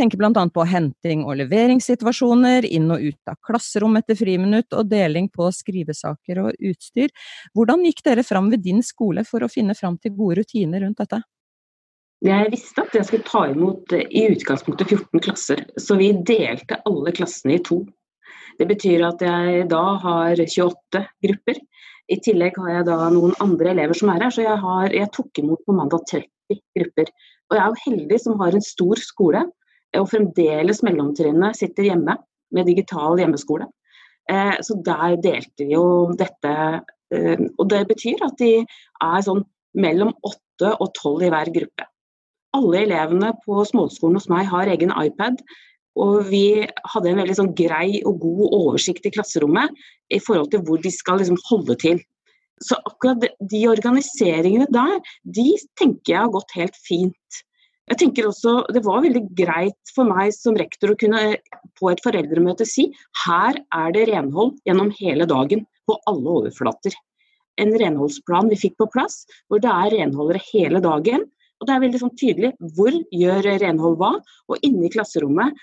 Tenker 0.00 0.16
bl.a. 0.16 0.32
på 0.32 0.64
henting- 0.70 1.26
og 1.28 1.36
leveringssituasjoner, 1.42 2.64
inn 2.72 2.88
og 2.94 3.04
ut 3.04 3.28
av 3.28 3.36
klasserom 3.44 4.00
etter 4.00 4.16
friminutt 4.16 4.72
og 4.72 4.88
deling 4.88 5.28
på 5.28 5.50
skrivesaker 5.52 6.46
og 6.46 6.70
utstyr. 6.70 7.12
Hvordan 7.52 7.84
gikk 7.84 8.00
dere 8.08 8.24
fram 8.24 8.48
ved 8.54 8.64
din 8.64 8.80
skole 8.86 9.28
for 9.28 9.44
å 9.44 9.52
finne 9.52 9.76
fram 9.76 10.00
til 10.00 10.16
gode 10.16 10.40
rutiner 10.40 10.86
rundt 10.86 11.04
dette? 11.04 11.20
Jeg 12.26 12.50
visste 12.50 12.82
at 12.82 12.96
jeg 12.96 13.06
skulle 13.06 13.26
ta 13.28 13.44
imot 13.46 13.92
eh, 13.94 14.08
i 14.10 14.24
utgangspunktet 14.32 14.90
14 14.90 15.22
klasser, 15.22 15.60
så 15.78 15.94
vi 16.00 16.10
delte 16.26 16.80
alle 16.88 17.12
klassene 17.14 17.54
i 17.54 17.62
to. 17.62 17.84
Det 18.58 18.66
betyr 18.66 19.04
at 19.06 19.20
jeg 19.22 19.68
da 19.70 19.82
har 20.02 20.34
28 20.34 21.04
grupper. 21.22 21.60
I 22.10 22.16
tillegg 22.24 22.56
har 22.58 22.72
jeg 22.72 22.86
da 22.88 22.96
noen 23.14 23.36
andre 23.44 23.70
elever 23.70 23.94
som 23.94 24.10
er 24.10 24.24
her, 24.24 24.34
så 24.34 24.42
jeg, 24.42 24.56
har, 24.64 24.94
jeg 24.96 25.12
tok 25.14 25.38
imot 25.38 25.62
på 25.62 25.76
mandag 25.76 26.02
30 26.10 26.58
grupper. 26.80 27.12
Og 27.48 27.54
jeg 27.54 27.62
er 27.62 27.68
jo 27.68 27.82
heldig 27.84 28.18
som 28.24 28.42
har 28.42 28.56
en 28.56 28.66
stor 28.66 29.02
skole, 29.04 29.42
og 29.98 30.08
fremdeles 30.10 30.82
mellomtrinnet 30.84 31.56
sitter 31.56 31.86
hjemme 31.86 32.16
med 32.56 32.66
digital 32.66 33.20
hjemmeskole. 33.22 33.68
Eh, 34.28 34.56
så 34.66 34.74
der 34.84 35.20
delte 35.22 35.68
vi 35.68 35.76
jo 35.76 35.84
dette. 36.18 36.56
Eh, 37.14 37.46
og 37.54 37.70
det 37.70 37.84
betyr 37.92 38.26
at 38.26 38.34
de 38.42 38.56
er 38.64 39.22
sånn 39.22 39.44
mellom 39.78 40.10
8 40.26 40.74
og 40.74 40.90
12 40.98 41.28
i 41.28 41.32
hver 41.36 41.52
gruppe 41.54 41.86
alle 42.56 42.84
elevene 42.84 43.32
på 43.44 43.62
småskolen 43.68 44.18
hos 44.18 44.28
meg 44.32 44.48
har 44.50 44.70
egen 44.72 44.92
iPad. 44.94 45.40
Og 45.98 46.28
vi 46.30 46.62
hadde 46.92 47.10
en 47.10 47.18
veldig 47.18 47.36
sånn 47.40 47.54
grei 47.58 47.98
og 48.06 48.20
god 48.22 48.44
oversikt 48.46 49.08
i 49.08 49.12
klasserommet 49.14 49.74
i 50.14 50.20
forhold 50.22 50.52
til 50.52 50.62
hvor 50.66 50.80
de 50.82 50.92
skal 50.94 51.18
liksom 51.20 51.40
holde 51.48 51.76
til. 51.82 52.00
Så 52.62 52.78
akkurat 52.86 53.22
de 53.22 53.60
organiseringene 53.70 54.66
der, 54.74 54.98
de 55.22 55.50
tenker 55.78 56.14
jeg 56.14 56.22
har 56.24 56.34
gått 56.34 56.54
helt 56.58 56.78
fint. 56.86 57.42
Jeg 57.88 58.00
tenker 58.02 58.26
også 58.28 58.66
Det 58.74 58.82
var 58.84 59.00
veldig 59.04 59.22
greit 59.36 59.92
for 59.94 60.08
meg 60.08 60.34
som 60.36 60.56
rektor 60.58 60.92
å 60.92 60.98
kunne 61.00 61.38
på 61.78 61.90
et 61.90 62.02
foreldremøte 62.04 62.66
si 62.68 62.88
her 63.24 63.56
er 63.56 63.94
det 63.94 64.08
renhold 64.10 64.58
gjennom 64.68 64.90
hele 64.98 65.28
dagen 65.30 65.64
på 65.88 65.96
alle 66.10 66.34
overflater. 66.42 66.92
En 67.58 67.72
renholdsplan 67.80 68.50
vi 68.52 68.58
fikk 68.60 68.76
på 68.78 68.90
plass, 68.92 69.24
hvor 69.48 69.62
det 69.62 69.70
er 69.72 69.94
renholdere 69.96 70.42
hele 70.52 70.82
dagen. 70.84 71.24
Og 71.58 71.66
Det 71.66 71.74
er 71.74 71.82
veldig 71.82 72.00
sånn 72.04 72.18
tydelig 72.18 72.52
hvor 72.76 72.94
gjør 73.10 73.50
renhold 73.62 73.98
hva, 73.98 74.12
og 74.48 74.66
inne 74.66 74.86
i 74.86 74.92
klasserommet 74.94 75.56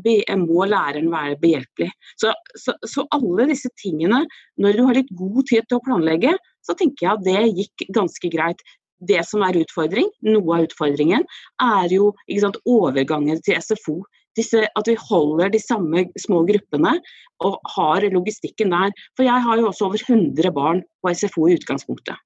må 0.00 0.64
læreren 0.64 1.10
være 1.10 1.38
behjelpelig. 1.40 1.90
Så, 2.16 2.32
så, 2.54 2.74
så, 2.86 3.06
alle 3.10 3.48
disse 3.50 3.68
tingene, 3.82 4.26
når 4.56 4.76
du 4.76 4.84
har 4.86 4.94
litt 4.94 5.10
god 5.10 5.42
tid 5.48 5.66
til 5.66 5.78
å 5.78 5.84
planlegge, 5.84 6.36
så 6.62 6.74
tenker 6.74 7.06
jeg 7.06 7.12
at 7.12 7.24
det 7.24 7.58
gikk 7.58 7.90
ganske 7.92 8.30
greit. 8.30 8.62
Det 9.00 9.22
som 9.24 9.42
er 9.42 9.56
utfordring, 9.56 10.10
noe 10.22 10.56
av 10.56 10.66
utfordringen, 10.68 11.24
er 11.64 11.92
jo 11.92 12.12
sant, 12.38 12.58
overgangen 12.68 13.40
til 13.42 13.56
SFO. 13.56 14.02
Disse, 14.36 14.62
at 14.62 14.86
vi 14.86 14.94
holder 14.94 15.50
de 15.50 15.58
samme 15.58 16.04
små 16.20 16.44
gruppene 16.46 16.98
og 17.42 17.56
har 17.74 18.06
logistikken 18.12 18.70
der. 18.70 18.92
For 19.16 19.26
jeg 19.26 19.42
har 19.42 19.58
jo 19.58 19.70
også 19.70 19.88
over 19.88 20.04
100 20.06 20.52
barn 20.54 20.84
på 21.02 21.14
SFO 21.16 21.48
i 21.48 21.56
utgangspunktet. 21.58 22.20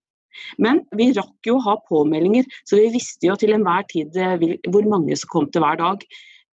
Men 0.62 0.82
vi 0.98 1.10
rakk 1.16 1.48
jo 1.48 1.58
å 1.58 1.64
ha 1.66 1.76
påmeldinger, 1.90 2.46
så 2.68 2.80
vi 2.80 2.92
visste 2.94 3.28
jo 3.28 3.36
til 3.40 3.54
enhver 3.56 3.86
tid 3.90 4.16
eh, 4.16 4.48
hvor 4.70 4.88
mange 4.90 5.16
som 5.20 5.32
kom 5.32 5.50
til 5.50 5.64
hver 5.64 5.80
dag. 5.80 6.06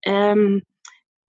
Um, 0.10 0.62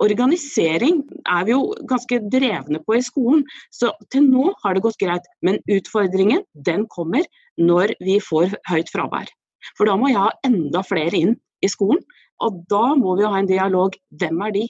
Organisering 0.03 1.03
er 1.31 1.45
vi 1.47 1.53
jo 1.55 1.61
ganske 1.87 2.19
drevne 2.33 2.81
på 2.83 2.97
i 2.97 3.05
skolen, 3.07 3.45
så 3.71 3.93
til 4.11 4.27
nå 4.27 4.49
har 4.65 4.75
det 4.75 4.83
gått 4.83 4.99
greit. 4.99 5.29
Men 5.47 5.61
utfordringen 5.71 6.43
den 6.67 6.88
kommer 6.91 7.29
når 7.61 7.95
vi 8.03 8.19
får 8.23 8.57
høyt 8.71 8.91
fravær. 8.91 9.31
For 9.79 9.87
da 9.87 9.95
må 9.99 10.11
jeg 10.11 10.19
ha 10.19 10.33
enda 10.49 10.83
flere 10.87 11.15
inn 11.15 11.37
i 11.62 11.71
skolen, 11.71 12.03
og 12.43 12.65
da 12.73 12.97
må 12.99 13.15
vi 13.21 13.29
ha 13.29 13.38
en 13.38 13.51
dialog. 13.51 13.95
Hvem 14.19 14.43
er 14.49 14.57
de? 14.57 14.65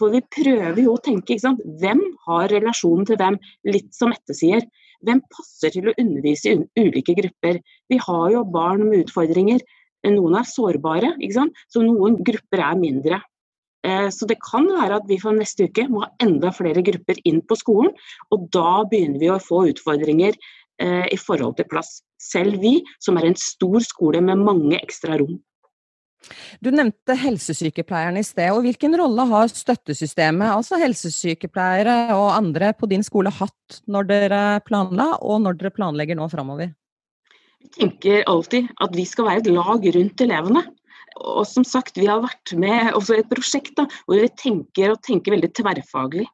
For 0.00 0.10
vi 0.10 0.22
prøver 0.34 0.80
jo 0.82 0.96
å 0.96 1.02
tenke, 1.04 1.36
ikke 1.36 1.44
sant? 1.44 1.62
hvem 1.78 2.00
har 2.26 2.50
relasjonen 2.50 3.06
til 3.06 3.20
hvem? 3.20 3.38
Litt 3.68 3.92
som 3.94 4.10
Mette 4.10 4.34
sier. 4.34 4.64
Hvem 5.02 5.22
passer 5.32 5.74
til 5.74 5.90
å 5.90 5.96
undervise 5.98 6.52
i 6.52 6.84
ulike 6.84 7.16
grupper? 7.18 7.60
Vi 7.90 7.98
har 8.02 8.26
jo 8.34 8.44
barn 8.54 8.86
med 8.88 9.06
utfordringer. 9.06 9.62
Noen 10.06 10.38
er 10.38 10.48
sårbare, 10.48 11.12
så 11.70 11.82
noen 11.84 12.18
grupper 12.26 12.62
er 12.62 12.78
mindre. 12.78 13.20
Eh, 13.86 14.08
så 14.14 14.26
det 14.30 14.38
kan 14.42 14.68
være 14.70 15.00
at 15.00 15.06
vi 15.10 15.18
for 15.18 15.34
neste 15.34 15.66
uke 15.66 15.88
må 15.90 16.04
ha 16.04 16.10
enda 16.22 16.52
flere 16.54 16.84
grupper 16.86 17.18
inn 17.26 17.40
på 17.42 17.58
skolen. 17.58 17.94
Og 18.34 18.48
da 18.54 18.82
begynner 18.88 19.22
vi 19.22 19.30
å 19.30 19.40
få 19.42 19.64
utfordringer 19.72 20.38
eh, 20.82 21.06
i 21.10 21.18
forhold 21.18 21.58
til 21.58 21.70
plass. 21.70 22.00
Selv 22.22 22.62
vi, 22.62 22.78
som 23.02 23.18
er 23.18 23.30
en 23.30 23.38
stor 23.38 23.80
skole 23.82 24.22
med 24.22 24.42
mange 24.42 24.78
ekstra 24.78 25.18
rom. 25.18 25.40
Du 26.62 26.70
nevnte 26.74 27.16
helsesykepleierne 27.18 28.22
i 28.22 28.26
sted. 28.26 28.50
og 28.52 28.62
Hvilken 28.66 28.94
rolle 28.98 29.26
har 29.30 29.50
støttesystemet, 29.50 30.52
altså 30.54 30.78
helsesykepleiere 30.80 32.14
og 32.16 32.28
andre 32.36 32.72
på 32.78 32.88
din 32.90 33.04
skole, 33.06 33.32
hatt 33.32 33.82
når 33.90 34.08
dere 34.10 34.42
planla, 34.66 35.16
og 35.20 35.42
når 35.46 35.58
dere 35.60 35.74
planlegger 35.74 36.18
nå 36.18 36.28
framover? 36.32 36.72
Vi 37.62 37.72
tenker 37.78 38.22
alltid 38.30 38.70
at 38.82 38.94
vi 38.96 39.06
skal 39.06 39.28
være 39.28 39.44
et 39.44 39.50
lag 39.54 39.90
rundt 39.96 40.24
elevene. 40.24 40.64
Og 41.22 41.44
som 41.46 41.64
sagt, 41.66 41.98
vi 42.00 42.08
har 42.08 42.22
vært 42.24 42.54
med 42.58 42.94
også 42.96 43.18
i 43.18 43.22
et 43.22 43.30
prosjekt 43.30 43.74
da, 43.78 43.86
hvor 44.06 44.22
vi 44.22 44.30
tenker 44.40 44.94
og 44.94 45.02
tenker 45.06 45.36
veldig 45.36 45.52
tverrfaglig. 45.58 46.26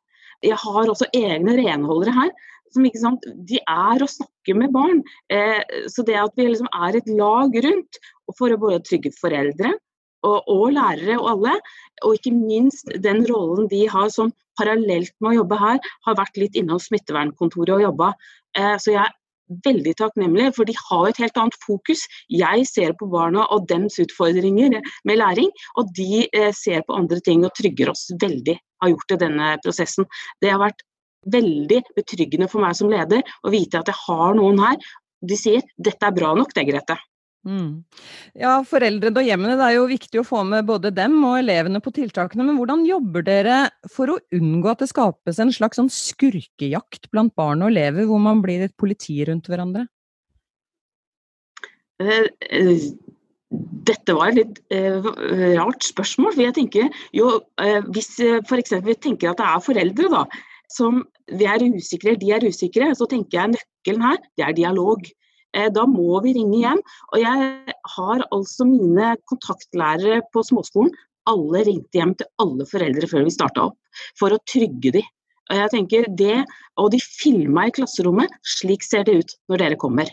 Jeg 0.46 0.58
har 0.60 0.86
også 0.86 1.08
egne 1.16 1.56
renholdere 1.58 2.14
her. 2.14 2.30
Som, 2.74 2.84
sant, 3.00 3.24
de 3.48 3.58
er 3.64 4.02
å 4.04 4.10
snakke 4.12 4.54
med 4.54 4.74
barn. 4.74 5.00
Eh, 5.32 5.62
så 5.88 6.04
det 6.04 6.18
at 6.20 6.34
vi 6.36 6.50
liksom 6.50 6.68
er 6.76 6.98
et 6.98 7.08
lag 7.16 7.54
rundt 7.64 8.00
for 8.38 8.52
å 8.52 8.60
både 8.60 8.82
trygge 8.86 9.12
foreldre 9.16 9.74
og, 10.26 10.42
og, 10.50 10.66
lærere 10.74 11.18
og 11.20 11.28
alle, 11.34 11.54
og 12.04 12.18
ikke 12.18 12.34
minst 12.34 12.90
den 13.04 13.22
rollen 13.28 13.68
de 13.70 13.84
har 13.90 14.10
som 14.14 14.32
parallelt 14.58 15.14
med 15.22 15.32
å 15.32 15.38
jobbe 15.42 15.60
her, 15.60 15.78
har 16.06 16.18
vært 16.18 16.40
litt 16.40 16.58
innom 16.58 16.80
smittevernkontoret 16.82 17.76
og 17.76 17.84
jobba. 17.84 18.12
Eh, 18.58 18.74
så 18.82 18.94
jeg 18.96 19.04
er 19.04 19.14
veldig 19.64 19.94
takknemlig, 20.00 20.50
for 20.56 20.68
de 20.68 20.74
har 20.76 21.06
et 21.08 21.20
helt 21.22 21.38
annet 21.40 21.58
fokus. 21.62 22.04
Jeg 22.32 22.66
ser 22.68 22.94
på 22.98 23.08
barna 23.12 23.46
og 23.54 23.68
dems 23.70 23.98
utfordringer 24.02 24.80
med 25.08 25.20
læring, 25.20 25.52
og 25.78 25.92
de 25.96 26.26
eh, 26.26 26.50
ser 26.56 26.82
på 26.86 26.98
andre 26.98 27.22
ting 27.24 27.46
og 27.46 27.54
trygger 27.58 27.94
oss 27.94 28.08
veldig. 28.20 28.58
Har 28.82 28.92
gjort 28.94 29.14
det 29.14 29.20
denne 29.24 29.52
prosessen. 29.64 30.08
Det 30.42 30.52
har 30.52 30.62
vært 30.62 30.84
veldig 31.32 31.82
betryggende 31.96 32.48
for 32.50 32.62
meg 32.62 32.76
som 32.78 32.90
leder 32.90 33.22
å 33.42 33.52
vite 33.54 33.80
at 33.80 33.90
jeg 33.90 34.02
har 34.06 34.36
noen 34.38 34.60
her. 34.62 34.90
De 35.18 35.38
sier 35.38 35.62
'dette 35.78 36.06
er 36.06 36.14
bra 36.14 36.34
nok, 36.38 36.52
det, 36.54 36.66
Grete'. 36.68 36.98
Mm. 37.46 37.84
Ja, 38.36 38.58
foreldrene 38.66 39.22
og 39.22 39.28
hjemmene, 39.28 39.56
det 39.56 39.66
er 39.68 39.76
jo 39.76 39.88
viktig 39.88 40.20
å 40.20 40.26
få 40.26 40.42
med 40.46 40.66
både 40.68 40.90
dem 40.94 41.16
og 41.24 41.38
elevene 41.38 41.80
på 41.84 41.92
tiltakene. 41.94 42.44
Men 42.44 42.58
hvordan 42.58 42.84
jobber 42.88 43.24
dere 43.24 43.58
for 43.92 44.12
å 44.12 44.18
unngå 44.34 44.72
at 44.72 44.82
det 44.82 44.90
skapes 44.90 45.38
en 45.42 45.52
slags 45.54 45.78
sånn 45.80 45.92
skurkejakt 45.92 47.10
blant 47.14 47.34
barn 47.38 47.62
og 47.64 47.72
elever, 47.72 48.08
hvor 48.08 48.20
man 48.22 48.42
blir 48.44 48.66
et 48.66 48.76
politi 48.80 49.20
rundt 49.28 49.48
hverandre? 49.48 49.86
Eh, 52.02 52.26
eh, 52.50 52.90
dette 53.88 54.14
var 54.14 54.30
et 54.30 54.42
litt 54.42 54.58
uh, 54.74 55.06
rart 55.56 55.86
spørsmål. 55.86 56.34
for 56.34 56.44
jeg 56.44 56.56
tenker 56.58 56.90
jo, 57.16 57.38
Hvis 57.94 58.18
f.eks. 58.44 58.74
vi 58.84 58.98
tenker 58.98 59.30
at 59.30 59.40
det 59.40 59.46
er 59.48 59.64
foreldre 59.64 60.10
da, 60.12 60.26
som 60.68 61.00
vi 61.32 61.46
er 61.48 61.64
usikre, 61.64 62.18
de 62.20 62.34
er 62.34 62.44
usikre, 62.44 62.90
så 62.94 63.08
tenker 63.08 63.40
jeg 63.40 63.54
nøkkelen 63.54 64.04
her 64.04 64.20
det 64.36 64.44
er 64.44 64.58
dialog. 64.58 65.08
Eh, 65.56 65.68
da 65.72 65.84
må 65.88 66.20
vi 66.24 66.34
ringe 66.36 66.60
hjem. 66.60 66.80
Og 67.12 67.20
jeg 67.22 67.74
har 67.96 68.24
altså 68.34 68.66
mine 68.68 69.14
kontaktlærere 69.30 70.22
på 70.34 70.44
småskolen. 70.46 70.92
Alle 71.28 71.64
ringte 71.66 72.00
hjem 72.00 72.14
til 72.18 72.28
alle 72.42 72.66
foreldre 72.68 73.08
før 73.10 73.26
vi 73.26 73.34
starta 73.34 73.68
opp, 73.68 73.76
for 74.20 74.32
å 74.32 74.42
trygge 74.48 74.94
dem. 74.98 75.08
Og 75.48 75.56
jeg 75.56 75.72
tenker 75.72 76.08
det, 76.12 76.42
og 76.80 76.90
de 76.92 77.00
filma 77.00 77.68
i 77.68 77.74
klasserommet. 77.74 78.32
Slik 78.56 78.84
ser 78.84 79.06
det 79.08 79.16
ut 79.22 79.36
når 79.48 79.64
dere 79.64 79.80
kommer. 79.80 80.10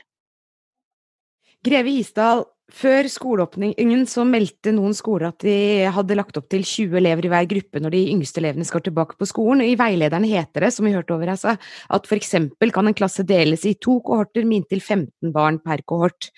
Greve 1.65 1.91
Isdal, 1.99 2.45
før 2.73 3.05
skoleåpningen 3.11 4.05
så 4.09 4.23
meldte 4.25 4.71
noen 4.73 4.95
skoler 4.97 5.29
at 5.29 5.43
de 5.45 5.85
hadde 5.93 6.17
lagt 6.17 6.37
opp 6.39 6.47
til 6.49 6.63
20 6.65 6.97
elever 6.97 7.27
i 7.27 7.31
hver 7.31 7.47
gruppe 7.51 7.81
når 7.81 7.93
de 7.93 8.01
yngste 8.15 8.41
elevene 8.41 8.65
skal 8.65 8.81
tilbake 8.85 9.17
på 9.19 9.27
skolen. 9.29 9.61
I 9.61 9.77
veilederen 9.79 10.25
heter 10.25 10.65
det, 10.65 10.71
som 10.73 10.87
vi 10.87 10.95
hørte 10.95 11.13
over 11.13 11.33
altså, 11.35 11.55
at 11.55 12.09
f.eks. 12.09 12.33
kan 12.73 12.89
en 12.89 12.97
klasse 12.97 13.25
deles 13.27 13.67
i 13.69 13.75
to 13.77 13.99
kohorter 14.05 14.47
med 14.47 14.63
inntil 14.63 14.81
15 14.81 15.33
barn 15.35 15.61
per 15.61 15.85
kohort. 15.85 16.31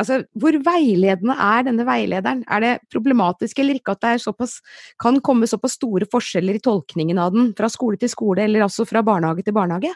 Altså, 0.00 0.22
hvor 0.36 0.56
veiledende 0.64 1.36
er 1.40 1.66
denne 1.66 1.88
veilederen? 1.88 2.44
Er 2.48 2.64
det 2.64 2.72
problematisk 2.92 3.58
eller 3.60 3.80
ikke 3.80 3.96
at 3.96 4.04
det 4.04 4.14
såpass, 4.26 4.60
kan 5.00 5.20
komme 5.24 5.48
såpass 5.48 5.76
store 5.80 6.08
forskjeller 6.12 6.60
i 6.60 6.64
tolkningen 6.64 7.20
av 7.20 7.32
den 7.34 7.52
fra 7.56 7.72
skole 7.72 8.00
til 8.00 8.12
skole, 8.12 8.44
eller 8.44 8.68
altså 8.68 8.84
fra 8.88 9.04
barnehage 9.04 9.44
til 9.48 9.56
barnehage? 9.56 9.92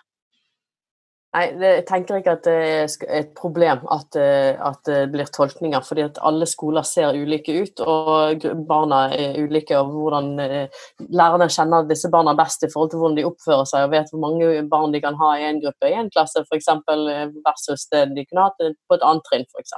Nei, 1.36 1.50
jeg 1.60 1.82
tenker 1.84 2.16
ikke 2.16 2.32
at 2.38 2.46
det 2.46 2.52
er 2.56 2.92
et 3.18 3.32
problem 3.36 3.82
at, 3.92 4.16
eh, 4.16 4.56
at, 4.56 4.78
det 4.88 5.10
blir 5.12 5.28
tolkninger, 5.28 5.82
fordi 5.84 6.06
at 6.06 6.20
alle 6.24 6.46
skoler 6.48 6.86
ser 6.86 7.12
ulike 7.12 7.52
ut, 7.60 7.82
og 7.84 8.46
barna 8.68 9.02
er 9.12 9.36
ulike. 9.44 9.76
og 9.76 9.90
hvordan 9.92 10.30
eh, 10.40 10.86
Lærerne 11.12 11.50
kjenner 11.52 11.84
disse 11.90 12.08
barna 12.12 12.32
best 12.38 12.64
i 12.64 12.70
forhold 12.72 12.94
til 12.94 13.02
hvordan 13.02 13.18
de 13.18 13.26
oppfører 13.28 13.68
seg, 13.68 13.84
og 13.84 13.92
vet 13.92 14.08
hvor 14.14 14.22
mange 14.22 14.62
barn 14.70 14.96
de 14.96 15.02
kan 15.04 15.18
ha 15.20 15.34
i 15.36 15.44
en 15.50 15.60
gruppe 15.60 15.90
i 15.90 15.98
en 15.98 16.08
klasse, 16.14 16.40
f.eks. 16.48 16.72
versus 17.44 17.84
det 17.92 18.06
de 18.16 18.24
kunne 18.24 18.46
hatt 18.48 18.64
på 18.88 18.96
et 18.96 19.04
annet 19.04 19.28
trinn, 19.28 19.44
f.eks. 19.52 19.76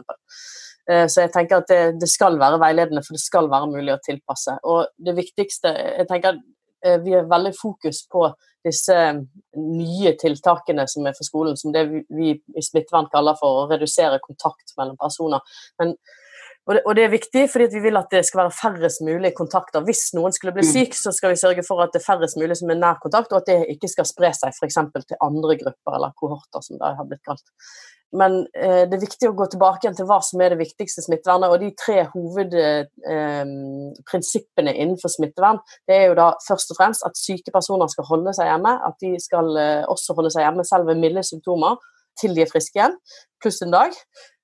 Eh, 0.89 1.09
så 1.11 1.27
jeg 1.27 1.33
tenker 1.35 1.59
at 1.59 1.73
det, 1.73 1.81
det, 2.05 2.11
skal 2.13 2.39
være 2.39 2.61
veiledende, 2.63 3.03
for 3.03 3.19
det 3.19 3.25
skal 3.25 3.51
være 3.51 3.73
mulig 3.73 3.97
å 3.97 4.03
tilpasse. 4.05 4.55
Og 4.63 4.87
det 4.95 5.17
viktigste 5.19 5.75
jeg 5.75 6.07
tenker 6.07 6.39
Vi 6.79 7.15
er 7.17 7.27
veldig 7.27 7.51
fokus 7.59 8.05
på 8.07 8.29
disse 8.67 8.95
nye 9.59 10.15
tiltakene 10.21 10.87
som 10.91 11.07
er 11.09 11.17
for 11.17 11.27
skolen, 11.27 11.59
som 11.59 11.75
det 11.75 11.85
vi 11.91 12.33
i 12.35 12.65
smittevern 12.65 13.11
kaller 13.13 13.39
for 13.39 13.65
å 13.65 13.67
redusere 13.71 14.21
kontakt 14.25 14.75
mellom 14.79 14.99
personer. 15.01 15.43
Men, 15.81 15.95
og, 16.69 16.75
det, 16.77 16.83
og, 16.85 16.95
det, 16.99 17.05
er 17.07 17.13
viktig, 17.15 17.45
fordi 17.49 17.69
vi 17.73 17.85
vil 17.87 18.01
at 18.01 18.11
det 18.13 18.25
skal 18.29 18.43
være 18.45 18.57
færrest 18.59 19.05
mulig 19.07 19.33
kontakter. 19.37 19.85
Hvis 19.87 20.11
noen 20.17 20.35
skulle 20.37 20.53
bli 20.57 20.67
mm. 20.67 20.73
syk, 20.75 20.97
så 20.99 21.15
skal 21.17 21.33
vi 21.33 21.41
sørge 21.41 21.65
for 21.67 21.81
at 21.85 21.95
det 21.95 22.03
er 22.03 22.09
færrest 22.09 22.41
mulig 22.41 22.59
som 22.61 22.73
er 22.75 22.81
nær 22.81 22.99
kontakt, 23.03 23.33
og 23.33 23.41
at 23.41 23.49
det 23.49 23.77
ikke 23.77 23.91
skal 23.95 24.09
spre 24.09 24.33
seg 24.37 24.53
f.eks. 24.53 24.81
til 24.99 25.23
andre 25.25 25.57
grupper 25.63 25.97
eller 25.99 26.17
kohorter, 26.19 26.65
som 26.65 26.81
det 26.81 26.97
har 26.99 27.09
blitt 27.09 27.25
kalt. 27.27 27.47
Men 28.17 28.47
eh, 28.57 28.89
det 28.89 28.97
er 28.97 29.03
viktig 29.03 29.29
å 29.29 29.35
gå 29.37 29.45
tilbake 29.53 29.91
til 29.93 30.07
hva 30.09 30.17
som 30.25 30.41
er 30.41 30.49
det 30.55 30.63
viktigste 30.63 31.03
smittevernet. 31.05 31.53
Og 31.53 31.61
de 31.61 31.69
tre 31.77 32.09
hovedprinsippene 32.15 34.71
eh, 34.73 34.81
innenfor 34.81 35.13
smittevern 35.13 35.61
det 35.89 35.95
er 35.99 36.05
jo 36.09 36.15
da 36.17 36.29
først 36.47 36.73
og 36.73 36.77
fremst 36.81 37.05
at 37.09 37.21
syke 37.21 37.51
personer 37.53 37.89
skal 37.93 38.09
holde 38.09 38.33
seg 38.39 38.47
hjemme. 38.49 38.73
At 38.89 38.97
de 39.05 39.11
skal 39.21 39.47
eh, 39.61 39.85
også 39.93 40.11
holde 40.17 40.33
seg 40.35 40.43
hjemme 40.47 40.65
selv 40.69 40.85
ved 40.89 40.97
milde 41.03 41.23
symptomer 41.27 41.73
til 42.19 42.31
de 42.35 42.43
er 42.43 42.51
friske 42.51 42.75
igjen, 42.75 42.97
pluss 43.39 43.63
en 43.63 43.71
dag 43.71 43.95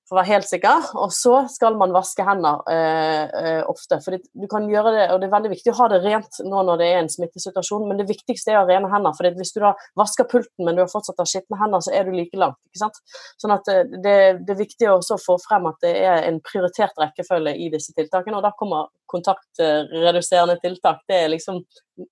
for 0.05 0.15
å 0.15 0.19
være 0.19 0.31
helt 0.35 0.47
sikker. 0.49 0.89
Og 1.01 1.13
så 1.13 1.33
skal 1.51 1.77
man 1.79 1.93
vaske 1.95 2.25
hender 2.25 2.61
eh, 2.71 3.23
eh, 3.25 3.61
ofte. 3.69 3.99
For 4.05 4.17
du 4.17 4.47
kan 4.51 4.67
gjøre 4.69 4.93
det, 4.95 5.05
og 5.13 5.21
det 5.21 5.29
er 5.29 5.33
veldig 5.33 5.51
viktig 5.55 5.73
å 5.73 5.77
ha 5.79 5.89
det 5.91 6.01
rent 6.03 6.41
nå 6.45 6.63
når 6.67 6.81
det 6.81 6.89
er 6.91 6.99
en 7.01 7.11
smittesituasjon, 7.11 7.87
men 7.89 8.01
det 8.01 8.07
viktigste 8.09 8.53
er 8.53 8.61
å 8.61 8.67
rene 8.69 8.91
hender. 8.91 9.15
For 9.17 9.39
hvis 9.39 9.55
du 9.55 9.61
da 9.63 9.73
vasker 9.97 10.29
pulten, 10.31 10.65
men 10.65 10.77
du 10.77 10.83
har 10.83 10.91
fortsatt 10.91 11.21
har 11.21 11.29
skitne 11.29 11.59
hender, 11.61 11.83
så 11.85 11.95
er 11.95 12.05
du 12.05 12.13
like 12.15 12.37
langt. 12.39 12.59
ikke 12.69 12.83
sant? 12.83 13.01
Sånn 13.41 13.55
at 13.55 13.71
eh, 13.73 13.85
det, 13.95 14.17
det 14.45 14.55
er 14.55 14.61
viktig 14.61 14.91
å 14.91 14.99
få 15.21 15.39
frem 15.45 15.71
at 15.71 15.81
det 15.85 15.95
er 16.03 16.27
en 16.29 16.41
prioritert 16.45 16.95
rekkefølge 17.01 17.55
i 17.57 17.71
disse 17.73 17.95
tiltakene, 17.97 18.37
og 18.39 18.45
da 18.45 18.53
kommer 18.59 18.91
kontaktreduserende 19.09 20.59
tiltak. 20.61 21.01
Det 21.09 21.23
er 21.23 21.33
liksom 21.33 21.63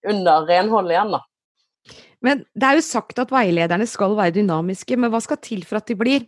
under 0.10 0.49
renhold 0.49 0.91
igjen, 0.93 1.13
da. 1.13 1.21
Men 2.23 2.45
det 2.55 2.67
er 2.67 2.79
jo 2.79 2.85
sagt 2.85 3.19
at 3.19 3.31
veilederne 3.33 3.87
skal 3.89 4.15
være 4.15 4.37
dynamiske, 4.37 4.97
men 4.97 5.11
hva 5.11 5.19
skal 5.23 5.41
til 5.43 5.65
for 5.67 5.81
at 5.81 5.89
de 5.89 5.97
blir 5.99 6.27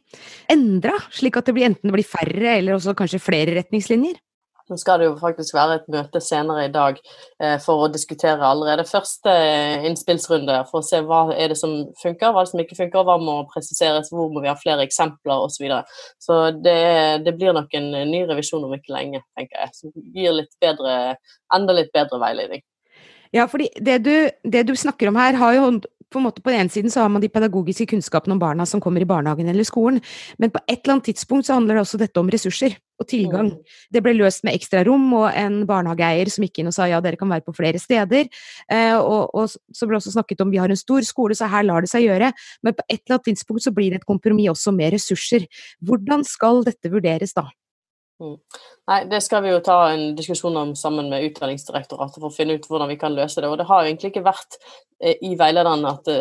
endra, 0.52 0.98
slik 1.16 1.40
at 1.40 1.48
det 1.48 1.56
blir 1.56 1.70
enten 1.70 1.94
blir 1.96 2.08
færre 2.08 2.58
eller 2.58 2.76
også 2.76 2.98
kanskje 2.98 3.24
flere 3.24 3.56
retningslinjer? 3.60 4.20
Nå 4.66 4.80
skal 4.82 4.98
det 4.98 5.06
jo 5.06 5.18
faktisk 5.20 5.54
være 5.54 5.76
et 5.78 5.90
møte 5.94 6.20
senere 6.26 6.64
i 6.66 6.72
dag 6.74 6.98
eh, 6.98 7.58
for 7.62 7.86
å 7.86 7.90
diskutere 7.94 8.48
allerede 8.48 8.88
første 8.90 9.30
eh, 9.30 9.86
innspillsrunde, 9.86 10.56
for 10.72 10.82
å 10.82 10.88
se 10.88 11.04
hva 11.06 11.20
er 11.36 11.54
det 11.54 11.60
som 11.60 11.76
funker, 12.02 12.34
hva 12.34 12.42
er 12.42 12.48
det 12.48 12.52
som 12.54 12.64
ikke 12.64 12.80
funker, 12.80 13.06
hva 13.06 13.20
må 13.22 13.36
presiseres, 13.52 14.10
hvor 14.10 14.32
må 14.34 14.42
vi 14.42 14.50
ha 14.50 14.58
flere 14.58 14.88
eksempler 14.88 15.46
osv. 15.46 15.54
Så, 15.56 15.64
videre. 15.64 15.84
så 16.18 16.40
det, 16.66 16.80
det, 17.28 17.36
blir 17.38 17.54
nok 17.54 17.78
en 17.78 17.92
ny 18.10 18.24
revisjon 18.26 18.66
om 18.66 18.74
ikke 18.74 18.96
lenge, 18.96 19.22
tenker 19.38 19.68
jeg, 19.68 19.76
som 19.78 19.94
gir 20.18 20.34
litt 20.40 20.58
bedre, 20.62 20.96
enda 21.54 21.78
litt 21.78 21.94
bedre 21.94 22.20
veiledning. 22.26 22.66
Ja, 23.36 23.50
fordi 23.52 23.68
det 23.84 24.00
du, 24.06 24.14
det 24.48 24.64
du, 24.70 24.76
snakker 24.80 25.12
om 25.12 25.20
her, 25.20 25.36
har 25.36 25.58
jo 25.58 25.68
på, 25.82 26.20
en 26.22 26.26
måte, 26.28 26.42
på 26.44 26.54
den 26.54 26.64
ene 26.64 26.72
siden 26.72 26.94
så 26.94 27.04
har 27.04 27.12
man 27.12 27.24
de 27.24 27.30
pedagogiske 27.32 27.90
kunnskapene 27.92 28.36
om 28.36 28.40
barna 28.40 28.66
som 28.70 28.80
kommer 28.84 29.04
i 29.04 29.08
barnehagen 29.10 29.50
eller 29.52 29.68
skolen, 29.68 30.00
men 30.40 30.54
på 30.54 30.62
et 30.64 30.78
eller 30.78 30.96
annet 30.96 31.10
tidspunkt 31.10 31.48
så 31.48 31.58
handler 31.58 31.76
det 31.76 31.84
også 31.84 32.00
dette 32.00 32.22
om 32.22 32.30
ressurser 32.32 32.78
og 33.02 33.08
tilgang. 33.12 33.50
Mm. 33.52 33.74
Det 33.92 34.04
ble 34.06 34.14
løst 34.16 34.46
med 34.48 34.56
ekstra 34.56 34.86
rom 34.88 35.10
og 35.18 35.28
en 35.36 35.64
barnehageeier 35.68 36.32
som 36.32 36.46
gikk 36.46 36.62
inn 36.62 36.72
og 36.72 36.78
sa 36.78 36.88
ja, 36.88 37.02
dere 37.04 37.20
kan 37.20 37.34
være 37.34 37.44
på 37.44 37.56
flere 37.58 37.82
steder. 37.82 38.30
Eh, 38.72 38.96
og, 38.96 39.36
og, 39.36 39.52
så 39.52 39.90
ble 39.90 39.98
det 39.98 40.04
også 40.04 40.16
snakket 40.16 40.46
om 40.46 40.54
vi 40.54 40.62
har 40.62 40.72
en 40.72 40.80
stor 40.80 41.04
skole, 41.08 41.36
så 41.36 41.52
her 41.52 41.68
lar 41.68 41.84
det 41.84 41.92
seg 41.92 42.08
gjøre. 42.08 42.32
Men 42.64 42.78
på 42.78 42.88
et 42.88 43.02
eller 43.02 43.18
annet 43.18 43.28
tidspunkt 43.34 43.66
så 43.68 43.76
blir 43.76 43.92
det 43.92 44.04
et 44.04 44.08
kompromiss 44.08 44.54
også 44.54 44.76
med 44.78 44.96
ressurser. 44.96 45.50
Hvordan 45.84 46.24
skal 46.28 46.64
dette 46.70 46.94
vurderes 46.94 47.36
da? 47.36 47.50
Nei, 48.86 49.00
Det 49.10 49.22
skal 49.26 49.42
vi 49.42 49.50
jo 49.50 49.62
ta 49.66 49.78
en 49.90 50.12
diskusjon 50.18 50.58
om 50.62 50.76
sammen 50.78 51.08
med 51.10 51.24
Utdanningsdirektoratet 51.26 52.20
for 52.20 52.30
å 52.30 52.34
finne 52.34 52.58
ut 52.60 52.68
hvordan 52.70 52.92
vi 52.92 53.00
kan 53.02 53.16
løse 53.18 53.42
det. 53.42 53.50
Og 53.50 53.58
Det 53.58 53.66
har 53.66 53.82
jo 53.82 53.90
egentlig 53.90 54.12
ikke 54.14 54.26
vært 54.28 54.60
eh, 55.02 55.16
i 55.26 55.34
veilederen 55.40 55.88
at 55.90 56.06
det 56.06 56.18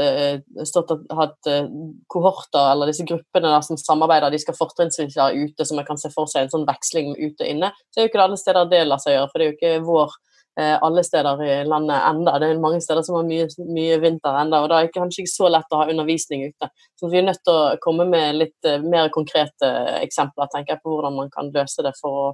har 0.57 0.69
stått 0.71 0.95
at, 0.97 1.37
eh, 1.47 1.69
kohorter 2.09 2.73
eller 2.73 2.89
disse 2.89 3.05
gruppene 3.05 3.53
der 3.53 3.67
som 3.67 3.77
samarbeider, 3.77 4.33
de 4.33 4.41
skal 4.41 4.57
fortrinnsvis 4.57 5.19
være 5.21 5.45
ute, 5.45 5.65
så 5.65 5.77
man 5.77 5.85
kan 5.85 6.01
se 6.01 6.09
for 6.15 6.31
seg 6.31 6.47
en 6.47 6.55
sånn 6.57 6.69
veksling 6.69 7.13
ute 7.19 7.45
og 7.45 7.51
inne. 7.51 7.75
Så 7.93 8.01
er 8.01 8.09
jo 8.09 8.13
ikke 8.13 8.23
det 8.23 8.29
alle 8.31 8.41
steder 8.41 8.71
det 8.73 8.87
lar 8.89 9.03
seg 9.03 9.19
gjøre, 9.19 9.29
for 9.29 9.39
det 9.39 9.45
er 9.45 9.53
jo 9.53 9.59
ikke 9.59 9.85
vår 9.85 10.17
Eh, 10.17 10.34
alle 10.57 11.03
steder 11.03 11.41
i 11.43 11.55
landet 11.67 11.97
enda. 12.07 12.37
Det 12.39 12.49
er 12.53 12.61
mange 12.63 12.79
steder 12.83 13.03
som 13.03 13.17
har 13.19 13.25
mye, 13.27 13.49
mye 13.67 13.97
vinter 14.03 14.37
enda, 14.39 14.61
og 14.63 14.71
da 14.71 14.79
er 14.79 14.87
det 14.87 14.95
kanskje 14.95 15.25
ikke 15.25 15.33
så 15.33 15.51
lett 15.51 15.75
å 15.75 15.81
ha 15.81 15.89
undervisning 15.91 16.45
ute. 16.53 16.69
Så 17.01 17.11
vi 17.11 17.19
er 17.19 17.27
nødt 17.27 17.43
til 17.43 17.57
å 17.57 17.75
komme 17.83 18.07
med 18.07 18.39
litt 18.39 18.69
eh, 18.69 18.83
mer 18.83 19.11
konkrete 19.15 19.71
eksempler 19.99 20.51
tenker 20.53 20.77
jeg, 20.77 20.83
på 20.85 20.95
hvordan 20.95 21.19
man 21.19 21.33
kan 21.35 21.51
løse 21.55 21.83
det 21.83 21.95
for 21.99 22.21
å 22.21 22.31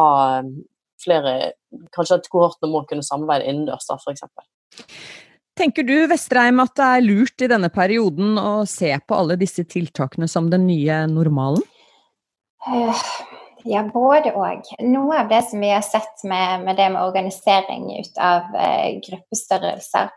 ha 0.00 0.10
eh, 0.40 0.52
flere 1.00 1.34
Kanskje 1.94 2.16
at 2.18 2.24
kohortene 2.26 2.66
må 2.72 2.80
kunne 2.90 3.04
samarbeide 3.06 3.46
innendørs, 3.46 3.86
f.eks. 3.94 4.24
Tenker 5.54 5.84
du 5.86 5.94
Vestreim, 6.10 6.58
at 6.62 6.72
det 6.74 6.88
er 6.96 7.04
lurt 7.04 7.44
i 7.44 7.48
denne 7.52 7.70
perioden 7.70 8.34
å 8.42 8.64
se 8.66 8.90
på 8.98 9.14
alle 9.14 9.36
disse 9.38 9.62
tiltakene 9.70 10.26
som 10.30 10.48
den 10.50 10.66
nye 10.66 11.04
normalen? 11.06 11.62
Ja, 13.68 13.82
både 13.92 14.32
òg. 14.32 14.68
Noe 14.86 15.20
av 15.20 15.28
det 15.28 15.42
som 15.50 15.60
vi 15.60 15.70
har 15.72 15.84
sett 15.84 16.24
med, 16.24 16.64
med 16.64 16.78
det 16.80 16.88
med 16.94 17.02
organisering 17.02 17.90
ut 17.98 18.20
av 18.20 18.54
eh, 18.56 19.00
gruppestørrelser, 19.04 20.08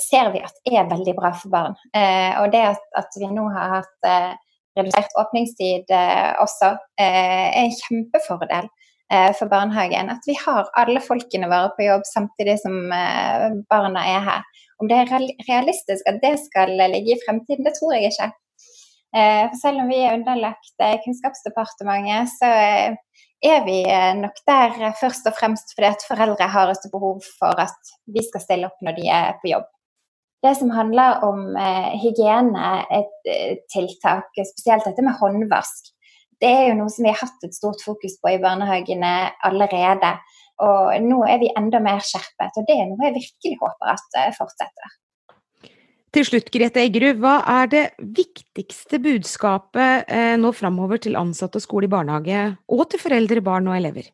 ser 0.00 0.30
vi 0.32 0.42
at 0.44 0.56
er 0.68 0.88
veldig 0.88 1.14
bra 1.16 1.32
for 1.36 1.52
barn. 1.52 1.76
Eh, 1.96 2.32
og 2.40 2.52
det 2.54 2.62
at, 2.72 2.88
at, 2.96 3.18
vi 3.20 3.28
nå 3.32 3.46
har 3.52 3.78
hatt 3.78 4.08
eh, 4.08 4.32
redusert 4.78 5.16
åpningstid 5.20 5.92
eh, 5.92 6.32
også, 6.42 6.72
eh, 7.00 7.48
er 7.48 7.62
en 7.64 7.76
kjempefordel 7.76 8.68
eh, 9.12 9.32
for 9.36 9.52
barnehagen. 9.52 10.12
At 10.12 10.24
vi 10.28 10.36
har 10.40 10.72
alle 10.80 11.02
folkene 11.04 11.50
våre 11.52 11.72
på 11.76 11.88
jobb 11.88 12.08
samtidig 12.08 12.58
som 12.64 12.80
barna 13.70 14.08
er 14.16 14.24
her. 14.30 14.48
Om 14.80 14.88
det 14.90 15.02
er 15.02 15.30
realistisk 15.48 16.08
at 16.08 16.20
det 16.24 16.36
skal 16.44 16.76
ligge 16.76 17.14
i 17.14 17.22
fremtiden, 17.24 17.64
det 17.64 17.76
tror 17.78 17.96
jeg 17.96 18.12
ikke. 18.12 18.32
Eh, 19.14 19.50
for 19.50 19.56
selv 19.60 19.78
om 19.84 19.90
vi 19.90 19.98
er 20.02 20.14
underlagt 20.16 20.74
eh, 20.82 20.96
Kunnskapsdepartementet, 21.04 22.32
så 22.34 22.46
eh, 22.50 22.96
er 23.46 23.60
vi 23.66 23.78
nok 24.18 24.36
der 24.48 24.92
først 24.96 25.26
og 25.28 25.34
fremst 25.36 25.74
fordi 25.76 25.88
at 25.92 26.06
foreldre 26.08 26.46
har 26.50 26.68
et 26.72 26.90
behov 26.90 27.20
for 27.38 27.54
at 27.60 27.80
vi 28.08 28.22
skal 28.24 28.40
stille 28.42 28.66
opp 28.66 28.80
når 28.82 28.92
de 28.96 29.08
er 29.12 29.32
på 29.42 29.48
jobb. 29.52 29.68
Det 30.42 30.56
som 30.56 30.70
handler 30.72 31.20
om 31.24 31.56
hygienetiltak, 32.00 34.28
spesielt 34.50 34.84
dette 34.88 35.02
med 35.04 35.18
håndvask, 35.20 35.82
det 36.40 36.48
er 36.48 36.68
jo 36.70 36.78
noe 36.80 36.90
som 36.92 37.04
vi 37.04 37.12
har 37.12 37.20
hatt 37.20 37.44
et 37.44 37.56
stort 37.56 37.80
fokus 37.84 38.14
på 38.22 38.26
i 38.32 38.42
barnehagene 38.42 39.14
allerede. 39.46 40.10
Og 40.64 40.84
nå 41.04 41.18
er 41.28 41.38
vi 41.44 41.56
enda 41.60 41.78
mer 41.84 42.00
skjerpet, 42.00 42.52
og 42.56 42.62
det 42.64 42.74
er 42.80 42.86
noe 42.88 43.04
jeg 43.04 43.18
virkelig 43.20 43.56
håper 43.62 43.86
at 43.94 44.08
fortsetter. 44.40 44.88
Til 46.14 46.24
slutt, 46.24 46.50
Grete 46.54 46.80
Eggerud, 46.80 47.18
hva 47.20 47.40
er 47.58 47.70
det 47.72 47.82
viktigste 47.98 49.00
budskapet 49.02 50.06
eh, 50.12 50.36
nå 50.40 50.52
framover 50.56 51.00
til 51.02 51.18
ansatte 51.18 51.58
og 51.60 51.64
skole 51.64 51.88
i 51.88 51.92
barnehage, 51.92 52.44
og 52.72 52.86
til 52.92 53.02
foreldre, 53.02 53.42
barn 53.44 53.68
og 53.68 53.76
elever? 53.76 54.08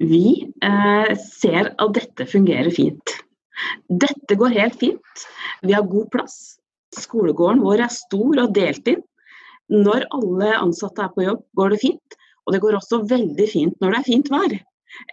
Vi 0.00 0.52
eh, 0.64 1.10
ser 1.18 1.72
at 1.72 1.96
dette 1.96 2.28
fungerer 2.28 2.70
fint. 2.72 3.16
Dette 3.88 4.36
går 4.38 4.56
helt 4.56 4.78
fint. 4.80 5.26
Vi 5.66 5.74
har 5.76 5.88
god 5.88 6.08
plass. 6.14 6.38
Skolegården 6.96 7.60
vår 7.64 7.84
er 7.84 7.92
stor 7.92 8.44
og 8.44 8.54
delt 8.56 8.88
inn. 8.90 9.02
Når 9.70 10.08
alle 10.16 10.54
ansatte 10.56 11.04
er 11.04 11.12
på 11.14 11.26
jobb, 11.26 11.44
går 11.58 11.74
det 11.74 11.82
fint. 11.84 12.16
Og 12.46 12.54
det 12.54 12.62
går 12.64 12.78
også 12.78 13.02
veldig 13.10 13.48
fint 13.50 13.76
når 13.82 13.92
det 13.92 14.00
er 14.00 14.08
fint 14.08 14.32
vær. 14.32 14.56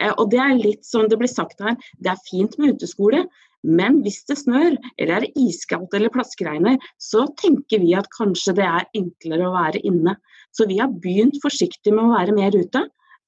Eh, 0.01 0.13
og 0.13 0.31
det 0.33 0.41
er 0.43 0.55
litt 0.59 0.87
som 0.87 1.07
det 1.09 1.19
blir 1.19 1.31
sagt 1.31 1.61
her, 1.63 1.77
det 2.01 2.13
er 2.13 2.25
fint 2.29 2.57
med 2.61 2.77
uteskole, 2.77 3.25
men 3.67 4.01
hvis 4.05 4.21
det 4.29 4.37
snør 4.39 4.75
eller 5.01 5.25
er 5.25 5.39
iskaldt 5.39 5.95
eller 5.97 6.13
plaskeregner, 6.13 6.77
så 7.01 7.25
tenker 7.41 7.81
vi 7.83 7.95
at 7.97 8.09
kanskje 8.15 8.55
det 8.59 8.67
er 8.67 8.85
enklere 8.97 9.47
å 9.47 9.55
være 9.55 9.81
inne. 9.87 10.15
Så 10.55 10.67
vi 10.69 10.77
har 10.81 10.93
begynt 11.03 11.39
forsiktig 11.43 11.93
med 11.95 12.05
å 12.05 12.13
være 12.13 12.37
mer 12.37 12.55
ute. 12.55 12.85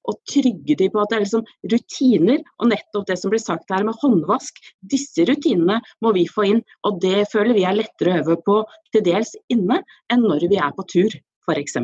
Og 0.08 0.16
trygge 0.30 0.74
de 0.80 0.86
på 0.88 1.00
at 1.02 1.10
det 1.10 1.18
er 1.18 1.24
liksom 1.26 1.42
rutiner, 1.72 2.38
og 2.62 2.70
nettopp 2.70 3.08
det 3.10 3.18
som 3.20 3.32
blir 3.32 3.42
sagt 3.42 3.68
her 3.74 3.84
med 3.84 3.98
håndvask. 4.00 4.56
Disse 4.80 5.26
rutinene 5.28 5.80
må 6.00 6.14
vi 6.16 6.24
få 6.30 6.46
inn, 6.48 6.62
og 6.88 7.02
det 7.04 7.26
føler 7.32 7.56
vi 7.58 7.66
er 7.68 7.76
lettere 7.76 8.14
å 8.14 8.22
øve 8.22 8.38
på 8.46 8.62
til 8.94 9.04
dels 9.10 9.34
inne 9.52 9.82
enn 10.10 10.24
når 10.24 10.48
vi 10.48 10.62
er 10.62 10.72
på 10.76 10.86
tur, 10.88 11.18
f.eks. 11.44 11.76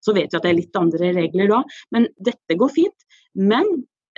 Så 0.00 0.16
vet 0.16 0.32
vi 0.32 0.40
at 0.40 0.46
det 0.46 0.54
er 0.54 0.60
litt 0.62 0.80
andre 0.80 1.12
regler 1.18 1.52
da, 1.52 1.60
men 1.92 2.08
dette 2.16 2.56
går 2.56 2.72
fint. 2.72 3.08
Men 3.36 3.68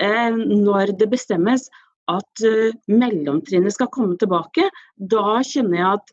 når 0.00 0.94
det 0.98 1.10
bestemmes 1.12 1.68
at 2.10 2.42
uh, 2.46 2.72
mellomtrinnet 2.90 3.74
skal 3.74 3.90
komme 3.92 4.16
tilbake, 4.18 4.64
da 4.96 5.38
kjenner 5.46 5.78
jeg 5.78 6.00
at 6.00 6.12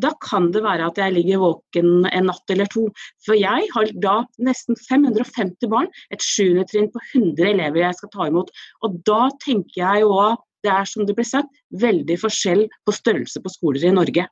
da 0.00 0.12
kan 0.22 0.48
det 0.54 0.62
være 0.64 0.86
at 0.86 0.98
jeg 1.00 1.12
ligger 1.12 1.42
våken 1.42 2.06
en 2.08 2.28
natt 2.30 2.52
eller 2.52 2.68
to. 2.72 2.86
For 3.26 3.36
jeg 3.36 3.66
har 3.74 3.90
da 4.00 4.20
nesten 4.40 4.78
550 4.78 5.68
barn, 5.72 5.90
et 6.14 6.24
sjuende 6.24 6.64
trinn 6.70 6.88
på 6.92 7.02
100 7.12 7.50
elever 7.50 7.82
jeg 7.82 7.98
skal 7.98 8.12
ta 8.14 8.28
imot. 8.30 8.52
Og 8.86 9.00
da 9.08 9.28
tenker 9.44 9.82
jeg 9.82 10.04
jo 10.06 10.14
at 10.22 10.44
det 10.64 10.72
er 10.72 10.88
som 10.88 11.06
det 11.08 11.16
ble 11.16 11.24
sagt, 11.24 11.50
veldig 11.80 12.18
forskjell 12.20 12.66
på 12.86 12.94
størrelse 12.94 13.40
på 13.42 13.52
skoler 13.52 13.88
i 13.88 13.94
Norge. 13.96 14.26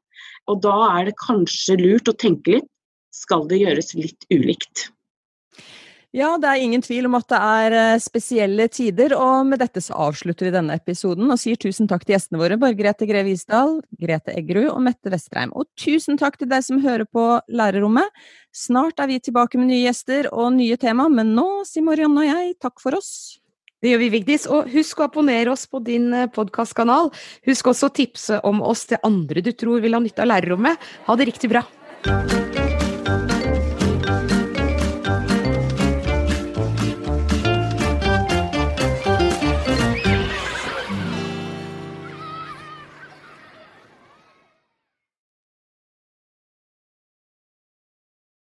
Og 0.49 0.61
da 0.65 0.77
er 0.93 1.09
det 1.09 1.19
kanskje 1.21 1.79
lurt 1.81 2.11
å 2.11 2.17
tenke 2.17 2.59
litt, 2.59 2.71
skal 3.15 3.47
det 3.51 3.63
gjøres 3.63 3.95
litt 3.97 4.29
ulikt? 4.31 4.91
Ja, 6.17 6.31
det 6.41 6.49
er 6.49 6.63
ingen 6.65 6.81
tvil 6.81 7.05
om 7.05 7.19
at 7.19 7.27
det 7.29 7.39
er 7.39 7.75
eh, 7.77 8.01
spesielle 8.01 8.65
tider, 8.73 9.13
og 9.13 9.45
med 9.51 9.61
dette 9.61 9.83
så 9.85 9.93
avslutter 10.07 10.49
vi 10.49 10.53
denne 10.55 10.79
episoden 10.79 11.29
og 11.29 11.37
sier 11.41 11.59
tusen 11.61 11.89
takk 11.91 12.07
til 12.07 12.15
gjestene 12.15 12.41
våre, 12.41 12.57
Borgrete 12.61 13.05
Greve 13.09 13.35
Isdal, 13.35 13.75
Grete 14.01 14.33
Eggerud 14.33 14.71
og 14.71 14.81
Mette 14.87 15.13
Vestreim. 15.13 15.53
Og 15.53 15.69
tusen 15.77 16.17
takk 16.17 16.39
til 16.41 16.49
deg 16.49 16.65
som 16.65 16.81
hører 16.81 17.05
på 17.05 17.27
Lærerrommet. 17.53 18.09
Snart 18.57 19.03
er 19.05 19.11
vi 19.11 19.21
tilbake 19.21 19.61
med 19.61 19.69
nye 19.69 19.83
gjester 19.85 20.31
og 20.33 20.55
nye 20.57 20.79
tema, 20.81 21.11
men 21.13 21.35
nå 21.37 21.67
sier 21.69 21.85
Marianne 21.85 22.25
og 22.25 22.31
jeg 22.31 22.57
takk 22.65 22.81
for 22.81 22.97
oss. 22.97 23.13
Det 23.85 23.93
gjør 23.93 24.01
vi, 24.01 24.09
Vigdis. 24.17 24.47
Og 24.49 24.73
husk 24.73 25.03
å 25.03 25.11
abonnere 25.11 25.53
oss 25.53 25.67
på 25.69 25.83
din 25.85 26.09
eh, 26.17 26.31
podkastkanal. 26.33 27.13
Husk 27.47 27.69
også 27.75 27.93
å 27.93 27.95
tipse 28.01 28.41
om 28.49 28.65
oss 28.65 28.89
til 28.89 29.05
andre 29.07 29.45
du 29.45 29.53
tror 29.53 29.85
vil 29.85 29.95
ha 29.95 30.01
nytte 30.03 30.25
av 30.25 30.33
lærerrommet. 30.33 30.89
Ha 31.05 31.19
det 31.21 31.29
riktig 31.29 31.53
bra. 31.53 31.67